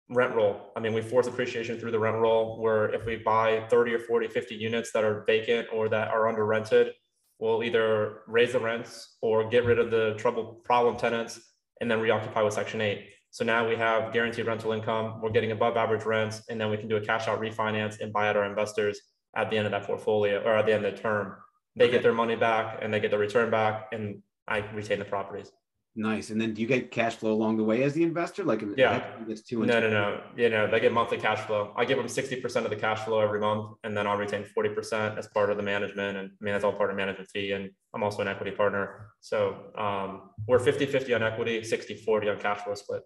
rent 0.10 0.36
roll. 0.36 0.72
I 0.76 0.80
mean, 0.80 0.94
we 0.94 1.02
force 1.02 1.28
appreciation 1.28 1.80
through 1.80 1.92
the 1.92 2.00
rent 2.00 2.18
roll 2.18 2.62
where 2.62 2.94
if 2.94 3.06
we 3.06 3.18
buy 3.18 3.66
30 3.70 3.94
or 3.94 4.00
40, 4.00 4.28
50 4.28 4.56
units 4.56 4.92
that 4.94 5.04
are 5.04 5.24
vacant 5.26 5.68
or 5.74 5.90
that 5.90 6.10
are 6.10 6.28
under 6.28 6.46
rented, 6.46 6.94
we'll 7.40 7.64
either 7.64 8.22
raise 8.28 8.54
the 8.54 8.60
rents 8.60 9.18
or 9.22 9.50
get 9.50 9.66
rid 9.66 9.80
of 9.80 9.92
the 9.92 10.16
trouble 10.18 10.62
problem 10.64 10.98
tenants 10.98 11.40
and 11.82 11.92
then 11.92 12.00
reoccupy 12.00 12.42
with 12.42 12.54
Section 12.54 12.82
8. 12.82 13.06
So 13.30 13.44
now 13.46 13.68
we 13.68 13.76
have 13.76 14.14
guaranteed 14.14 14.48
rental 14.48 14.72
income. 14.72 15.22
We're 15.22 15.32
getting 15.32 15.52
above 15.52 15.78
average 15.78 16.06
rents, 16.06 16.42
and 16.50 16.60
then 16.60 16.72
we 16.72 16.78
can 16.78 16.88
do 16.88 16.96
a 16.96 17.02
cash 17.02 17.28
out 17.28 17.40
refinance 17.40 18.00
and 18.00 18.12
buy 18.12 18.30
out 18.30 18.38
our 18.38 18.46
investors 18.46 19.00
at 19.36 19.50
the 19.50 19.58
end 19.58 19.68
of 19.68 19.72
that 19.72 19.84
portfolio 19.84 20.42
or 20.42 20.58
at 20.58 20.66
the 20.66 20.74
end 20.74 20.86
of 20.86 20.96
the 20.96 21.02
term. 21.02 21.36
They 21.76 21.92
get 21.92 22.02
their 22.02 22.14
money 22.14 22.36
back 22.36 22.80
and 22.82 22.92
they 22.92 23.00
get 23.00 23.12
the 23.12 23.18
return 23.18 23.52
back, 23.52 23.90
and 23.92 24.24
I 24.48 24.60
retain 24.74 24.98
the 25.00 25.06
properties. 25.06 25.52
Nice. 26.00 26.30
And 26.30 26.40
then 26.40 26.54
do 26.54 26.62
you 26.62 26.68
get 26.68 26.92
cash 26.92 27.16
flow 27.16 27.34
along 27.34 27.58
the 27.58 27.64
way 27.64 27.82
as 27.82 27.94
the 27.94 28.04
investor? 28.04 28.44
Like 28.44 28.62
yeah, 28.78 29.04
no, 29.52 29.58
no, 29.66 29.90
no. 29.90 30.22
You 30.36 30.48
know, 30.48 30.70
they 30.70 30.80
get 30.80 30.94
monthly 30.94 31.18
cash 31.18 31.40
flow. 31.40 31.74
I 31.76 31.86
give 31.86 31.98
them 31.98 32.06
60% 32.06 32.64
of 32.64 32.70
the 32.70 32.76
cash 32.76 33.00
flow 33.00 33.20
every 33.20 33.40
month, 33.40 33.78
and 33.84 33.98
then 33.98 34.06
I'll 34.06 34.16
retain 34.16 34.46
40% 34.56 35.18
as 35.18 35.28
part 35.30 35.50
of 35.50 35.58
the 35.58 35.64
management. 35.64 36.18
And 36.18 36.30
I 36.30 36.44
mean, 36.46 36.54
that's 36.54 36.64
all 36.64 36.72
part 36.72 36.92
of 36.92 36.98
management 36.98 37.28
fee. 37.32 37.54
And 37.54 37.72
I'm 37.96 38.04
also 38.04 38.22
an 38.22 38.28
equity 38.28 38.52
partner. 38.52 39.08
So 39.22 39.58
um, 39.76 40.30
we're 40.48 40.60
50-50 40.60 41.16
on 41.16 41.24
equity, 41.24 41.62
60-40 41.62 42.32
on 42.32 42.40
cash 42.40 42.60
flow 42.62 42.76
split. 42.76 43.02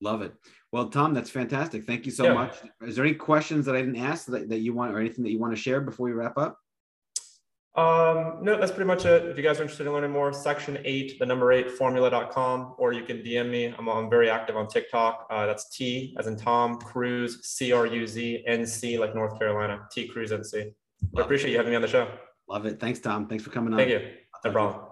Love 0.00 0.22
it. 0.22 0.32
Well, 0.70 0.88
Tom, 0.88 1.14
that's 1.14 1.30
fantastic. 1.30 1.84
Thank 1.84 2.06
you 2.06 2.12
so 2.12 2.26
yeah. 2.26 2.34
much. 2.34 2.58
Is 2.82 2.94
there 2.94 3.04
any 3.04 3.14
questions 3.14 3.66
that 3.66 3.74
I 3.74 3.80
didn't 3.80 3.96
ask 3.96 4.26
that, 4.26 4.48
that 4.50 4.60
you 4.60 4.72
want 4.72 4.94
or 4.94 5.00
anything 5.00 5.24
that 5.24 5.32
you 5.32 5.40
want 5.40 5.52
to 5.52 5.60
share 5.60 5.80
before 5.80 6.06
we 6.06 6.12
wrap 6.12 6.38
up? 6.38 6.58
Um, 7.76 8.38
no, 8.40 8.58
that's 8.58 8.72
pretty 8.72 8.86
much 8.86 9.04
it. 9.04 9.26
If 9.26 9.36
you 9.36 9.42
guys 9.42 9.58
are 9.58 9.62
interested 9.62 9.86
in 9.86 9.92
learning 9.92 10.10
more, 10.10 10.32
section 10.32 10.78
eight, 10.84 11.18
the 11.18 11.26
number 11.26 11.52
eight 11.52 11.70
formula.com, 11.70 12.74
or 12.78 12.94
you 12.94 13.02
can 13.04 13.18
DM 13.18 13.50
me. 13.50 13.74
I'm, 13.78 13.86
I'm 13.88 14.08
very 14.08 14.30
active 14.30 14.56
on 14.56 14.66
TikTok. 14.66 15.26
Uh, 15.30 15.44
that's 15.44 15.68
T 15.76 16.16
as 16.18 16.26
in 16.26 16.36
Tom 16.36 16.76
Cruz, 16.76 17.46
C 17.46 17.72
R 17.72 17.86
U 17.86 18.06
Z 18.06 18.44
N 18.46 18.66
C, 18.66 18.98
like 18.98 19.14
North 19.14 19.38
Carolina, 19.38 19.80
T 19.92 20.08
Cruz 20.08 20.30
NC. 20.30 20.72
I 21.16 21.20
appreciate 21.20 21.50
you 21.50 21.58
having 21.58 21.70
me 21.70 21.76
on 21.76 21.82
the 21.82 21.88
show. 21.88 22.08
Love 22.48 22.64
it. 22.64 22.80
Thanks, 22.80 23.00
Tom. 23.00 23.26
Thanks 23.26 23.44
for 23.44 23.50
coming 23.50 23.74
on. 23.74 23.78
Thank 23.78 23.90
you. 23.90 24.00
No 24.44 24.52
problem. 24.52 24.85